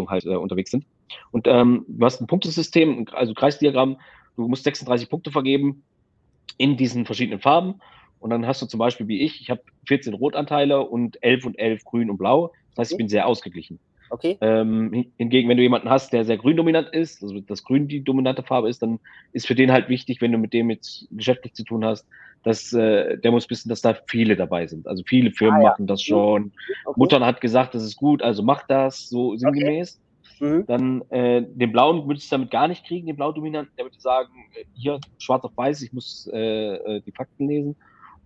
Richtung 0.00 0.10
halt 0.10 0.24
äh, 0.26 0.36
unterwegs 0.36 0.70
sind. 0.70 0.84
Und 1.30 1.46
ähm, 1.46 1.84
du 1.88 2.04
hast 2.04 2.20
ein 2.20 2.26
Punktesystem, 2.26 3.06
also 3.12 3.34
Kreisdiagramm, 3.34 3.98
du 4.36 4.48
musst 4.48 4.64
36 4.64 5.08
Punkte 5.08 5.30
vergeben 5.30 5.84
in 6.58 6.76
diesen 6.76 7.06
verschiedenen 7.06 7.40
Farben. 7.40 7.80
Und 8.20 8.30
dann 8.30 8.46
hast 8.46 8.62
du 8.62 8.66
zum 8.66 8.78
Beispiel 8.78 9.06
wie 9.06 9.20
ich, 9.20 9.40
ich 9.42 9.50
habe 9.50 9.62
14 9.86 10.14
Rotanteile 10.14 10.80
und 10.80 11.22
11 11.22 11.44
und 11.44 11.58
11 11.58 11.84
grün 11.84 12.10
und 12.10 12.16
blau. 12.16 12.52
Das 12.70 12.78
heißt, 12.78 12.92
ich 12.92 12.98
bin 12.98 13.08
sehr 13.08 13.26
ausgeglichen. 13.26 13.78
Okay. 14.10 14.36
Ähm, 14.40 15.06
hingegen, 15.16 15.48
wenn 15.48 15.56
du 15.56 15.62
jemanden 15.62 15.90
hast, 15.90 16.12
der 16.12 16.24
sehr 16.24 16.36
grün 16.36 16.56
dominant 16.56 16.88
ist, 16.90 17.22
also 17.22 17.40
das 17.40 17.64
Grün 17.64 17.88
die 17.88 18.02
dominante 18.02 18.42
Farbe 18.42 18.68
ist, 18.68 18.82
dann 18.82 19.00
ist 19.32 19.46
für 19.46 19.54
den 19.54 19.72
halt 19.72 19.88
wichtig, 19.88 20.20
wenn 20.20 20.32
du 20.32 20.38
mit 20.38 20.52
dem 20.52 20.70
jetzt 20.70 21.08
geschäftlich 21.10 21.54
zu 21.54 21.64
tun 21.64 21.84
hast, 21.84 22.06
dass 22.42 22.72
äh, 22.72 23.16
der 23.18 23.30
muss 23.30 23.48
wissen, 23.48 23.68
dass 23.68 23.80
da 23.80 23.96
viele 24.06 24.36
dabei 24.36 24.66
sind. 24.66 24.86
Also 24.86 25.02
viele 25.06 25.30
Firmen 25.32 25.60
ah, 25.60 25.64
ja. 25.64 25.70
machen 25.70 25.86
das 25.86 26.02
schon. 26.02 26.52
Okay. 26.84 27.00
Muttern 27.00 27.24
hat 27.24 27.40
gesagt, 27.40 27.74
das 27.74 27.82
ist 27.82 27.96
gut, 27.96 28.22
also 28.22 28.42
mach 28.42 28.66
das, 28.66 29.08
so 29.08 29.34
sinngemäß. 29.36 29.94
Okay. 29.94 30.04
Mhm. 30.40 30.66
Dann 30.66 31.02
äh, 31.10 31.42
den 31.42 31.72
blauen 31.72 32.06
würdest 32.06 32.30
du 32.30 32.36
damit 32.36 32.50
gar 32.50 32.68
nicht 32.68 32.84
kriegen, 32.84 33.06
den 33.06 33.16
blau-dominanten, 33.16 33.74
der 33.76 33.86
würde 33.86 34.00
sagen, 34.00 34.32
äh, 34.54 34.64
hier 34.74 35.00
schwarz 35.18 35.44
auf 35.44 35.56
weiß, 35.56 35.82
ich 35.82 35.92
muss 35.92 36.28
äh, 36.32 36.74
äh, 36.74 37.00
die 37.02 37.12
Fakten 37.12 37.48
lesen. 37.48 37.76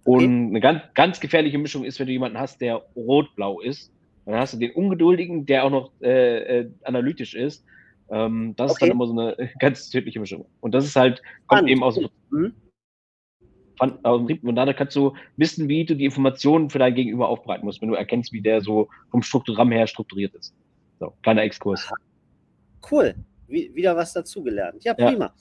Und 0.05 0.17
okay. 0.17 0.25
eine 0.25 0.61
ganz, 0.61 0.83
ganz 0.95 1.21
gefährliche 1.21 1.59
Mischung 1.59 1.85
ist, 1.85 2.01
wenn 2.01 2.07
du 2.07 2.13
jemanden 2.13 2.39
hast, 2.39 2.61
der 2.61 2.83
rot-blau 2.97 3.61
ist. 3.61 3.93
Dann 4.29 4.41
hast 4.41 4.53
du 4.53 4.59
den 4.59 4.73
Ungeduldigen, 4.73 5.47
der 5.47 5.65
auch 5.65 5.71
noch 5.71 5.91
äh, 6.03 6.61
äh 6.61 6.71
analytisch 6.85 7.35
ist. 7.35 7.65
Ähm, 8.11 8.55
das 8.57 8.73
okay. 8.73 8.75
ist 8.75 8.83
dann 8.83 8.91
immer 8.91 9.07
so 9.07 9.13
eine 9.19 9.51
ganz 9.59 9.89
tödliche 9.89 10.21
Mischung. 10.21 10.45
Und 10.61 10.73
das 10.73 10.85
ist 10.85 10.97
halt, 10.97 11.23
kommt 11.47 11.61
Spannend. 11.61 11.71
eben 11.71 11.83
aus 11.83 11.95
dem 11.95 12.09
mhm. 12.31 12.55
Und 13.81 14.57
dann 14.57 14.75
kannst 14.75 14.97
du 14.97 15.15
wissen, 15.37 15.69
wie 15.69 15.85
du 15.85 15.95
die 15.95 16.05
Informationen 16.05 16.69
für 16.69 16.81
dein 16.81 16.95
Gegenüber 16.95 17.29
aufbereiten 17.29 17.65
musst, 17.65 17.81
wenn 17.81 17.89
du 17.89 17.95
erkennst, 17.95 18.33
wie 18.33 18.43
der 18.43 18.61
so 18.61 18.89
vom 19.11 19.23
Strukturrahmen 19.23 19.73
her 19.73 19.87
strukturiert 19.87 20.35
ist. 20.35 20.53
So, 20.99 21.15
kleiner 21.23 21.43
Exkurs. 21.45 21.89
Cool. 22.91 23.15
Wie, 23.47 23.73
wieder 23.75 23.97
was 23.97 24.13
dazugelernt. 24.13 24.85
Ja, 24.85 24.95
prima. 24.95 25.33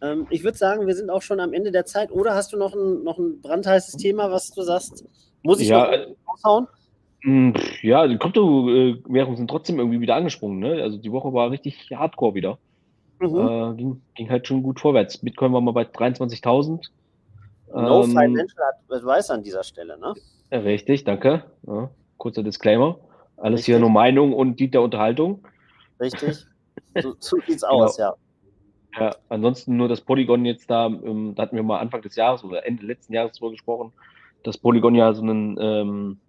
Ja. 0.00 0.12
Ähm, 0.12 0.26
ich 0.30 0.42
würde 0.42 0.56
sagen, 0.56 0.86
wir 0.86 0.94
sind 0.96 1.10
auch 1.10 1.22
schon 1.22 1.38
am 1.38 1.52
Ende 1.52 1.70
der 1.70 1.84
Zeit. 1.84 2.10
Oder 2.10 2.34
hast 2.34 2.52
du 2.54 2.56
noch 2.56 2.74
ein, 2.74 3.04
noch 3.04 3.18
ein 3.18 3.40
brandheißes 3.42 3.98
Thema, 3.98 4.32
was 4.32 4.50
du 4.50 4.62
sagst? 4.62 5.04
Muss 5.42 5.60
ich 5.60 5.68
ja, 5.68 5.84
noch 5.84 5.92
äh, 5.92 6.06
raushauen? 6.26 6.66
Hm, 7.22 7.54
ja, 7.82 8.06
die 8.06 8.16
Kryptowährungen 8.18 9.36
sind 9.36 9.50
trotzdem 9.50 9.78
irgendwie 9.78 10.00
wieder 10.00 10.16
angesprungen. 10.16 10.58
Ne? 10.58 10.82
Also 10.82 10.96
die 10.96 11.12
Woche 11.12 11.32
war 11.32 11.50
richtig 11.50 11.90
hardcore 11.94 12.34
wieder. 12.34 12.58
Mhm. 13.20 13.36
Äh, 13.36 13.74
ging, 13.76 14.02
ging, 14.14 14.30
halt 14.30 14.46
schon 14.46 14.62
gut 14.62 14.80
vorwärts. 14.80 15.18
Bitcoin 15.18 15.52
war 15.52 15.60
mal 15.60 15.72
bei 15.72 15.82
23.000. 15.82 16.88
No 17.72 18.02
ähm, 18.02 18.10
Financial 18.10 18.72
Advice 18.88 19.30
an 19.30 19.42
dieser 19.42 19.62
Stelle, 19.62 19.98
ne? 19.98 20.14
Richtig, 20.50 21.04
danke. 21.04 21.44
Ja, 21.66 21.90
kurzer 22.16 22.42
Disclaimer. 22.42 22.98
Alles 23.36 23.60
Richtig. 23.60 23.66
hier 23.66 23.78
nur 23.78 23.90
Meinung 23.90 24.32
und 24.32 24.58
Dient 24.58 24.74
der 24.74 24.82
Unterhaltung. 24.82 25.46
Richtig. 26.00 26.46
So, 27.00 27.14
so 27.20 27.36
sieht's 27.46 27.62
genau. 27.62 27.84
aus, 27.84 27.98
ja. 27.98 28.14
Ja, 28.98 29.14
ansonsten 29.28 29.76
nur 29.76 29.88
das 29.88 30.00
Polygon 30.00 30.44
jetzt 30.44 30.68
da, 30.70 30.86
ähm, 30.86 31.34
da 31.36 31.42
hatten 31.42 31.54
wir 31.54 31.62
mal 31.62 31.78
Anfang 31.78 32.02
des 32.02 32.16
Jahres 32.16 32.42
oder 32.42 32.66
Ende 32.66 32.84
letzten 32.84 33.12
Jahres 33.12 33.36
drüber 33.36 33.52
gesprochen, 33.52 33.92
dass 34.42 34.58
Polygon 34.58 34.96
ja 34.96 35.12
so 35.12 35.22
ein, 35.22 35.56
ähm, 35.60 36.20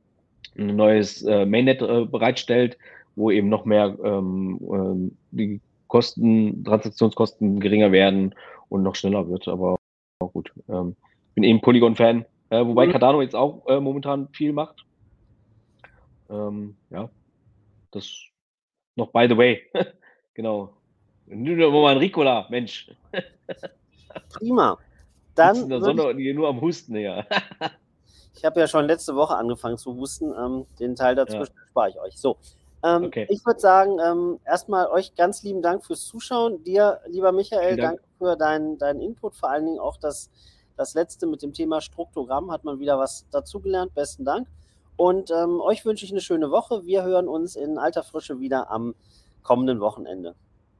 ein 0.57 0.75
neues 0.75 1.23
äh, 1.23 1.45
Mainnet 1.45 1.81
äh, 1.81 2.05
bereitstellt, 2.05 2.77
wo 3.15 3.31
eben 3.31 3.49
noch 3.49 3.65
mehr 3.65 3.97
ähm, 4.03 4.59
ähm, 4.61 5.17
die 5.31 5.59
Kosten, 5.87 6.63
Transaktionskosten 6.63 7.59
geringer 7.59 7.91
werden 7.91 8.33
und 8.69 8.83
noch 8.83 8.95
schneller 8.95 9.29
wird. 9.29 9.47
Aber 9.47 9.77
auch 10.19 10.33
gut. 10.33 10.51
Ähm, 10.69 10.95
bin 11.35 11.43
eben 11.43 11.61
Polygon-Fan, 11.61 12.25
äh, 12.49 12.65
wobei 12.65 12.87
mhm. 12.87 12.91
Cardano 12.91 13.21
jetzt 13.21 13.35
auch 13.35 13.65
äh, 13.67 13.79
momentan 13.79 14.27
viel 14.29 14.53
macht. 14.53 14.85
Ähm, 16.29 16.75
ja, 16.89 17.09
das 17.91 18.09
noch 18.95 19.11
by 19.11 19.27
the 19.27 19.37
way. 19.37 19.61
genau. 20.33 20.73
Nur 21.27 21.71
mal 21.71 21.93
ein 21.93 21.97
Ricola, 21.97 22.47
Mensch. 22.49 22.91
Prima. 24.33 24.77
Dann 25.35 25.55
in 25.55 25.69
der 25.69 25.79
Sonne 25.81 26.11
ich, 26.19 26.35
nur 26.35 26.49
am 26.49 26.59
Husten 26.59 26.95
ja. 26.97 27.25
ich 28.35 28.45
habe 28.45 28.59
ja 28.59 28.67
schon 28.67 28.85
letzte 28.85 29.15
Woche 29.15 29.35
angefangen 29.35 29.77
zu 29.77 29.95
husten. 29.95 30.33
Ähm, 30.37 30.65
den 30.79 30.95
Teil 30.95 31.15
dazwischen 31.15 31.55
ja. 31.55 31.67
spare 31.69 31.89
ich 31.89 31.99
euch. 31.99 32.17
So. 32.17 32.37
Ähm, 32.83 33.05
okay. 33.05 33.27
Ich 33.29 33.45
würde 33.45 33.59
sagen, 33.59 33.97
ähm, 34.03 34.39
erstmal 34.45 34.87
euch 34.87 35.15
ganz 35.15 35.43
lieben 35.43 35.61
Dank 35.61 35.85
fürs 35.85 36.05
Zuschauen. 36.05 36.63
Dir, 36.63 36.99
lieber 37.07 37.31
Michael, 37.31 37.77
Dank. 37.77 37.99
danke 37.99 38.03
für 38.17 38.35
deinen, 38.35 38.77
deinen 38.77 39.01
Input, 39.01 39.35
vor 39.35 39.49
allen 39.49 39.65
Dingen 39.65 39.79
auch 39.79 39.97
das, 39.97 40.29
das 40.77 40.93
letzte 40.93 41.27
mit 41.27 41.41
dem 41.43 41.53
Thema 41.53 41.81
Struktogramm. 41.81 42.51
Hat 42.51 42.63
man 42.63 42.79
wieder 42.79 42.97
was 42.97 43.27
dazugelernt. 43.31 43.93
Besten 43.93 44.25
Dank. 44.25 44.47
Und 44.97 45.31
ähm, 45.31 45.59
euch 45.61 45.85
wünsche 45.85 46.05
ich 46.05 46.11
eine 46.11 46.21
schöne 46.21 46.51
Woche. 46.51 46.85
Wir 46.85 47.03
hören 47.03 47.27
uns 47.27 47.55
in 47.55 47.77
alter 47.77 48.03
Frische 48.03 48.39
wieder 48.39 48.69
am 48.71 48.95
kommenden 49.43 49.79
Wochenende. 49.79 50.35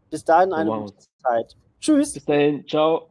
Bis 0.09 0.23
dahin 0.23 0.53
eine 0.53 0.69
gute 0.69 0.93
Zeit. 1.23 1.55
Tschüss. 1.79 2.13
Bis 2.13 2.25
dahin. 2.25 2.67
Ciao. 2.67 3.10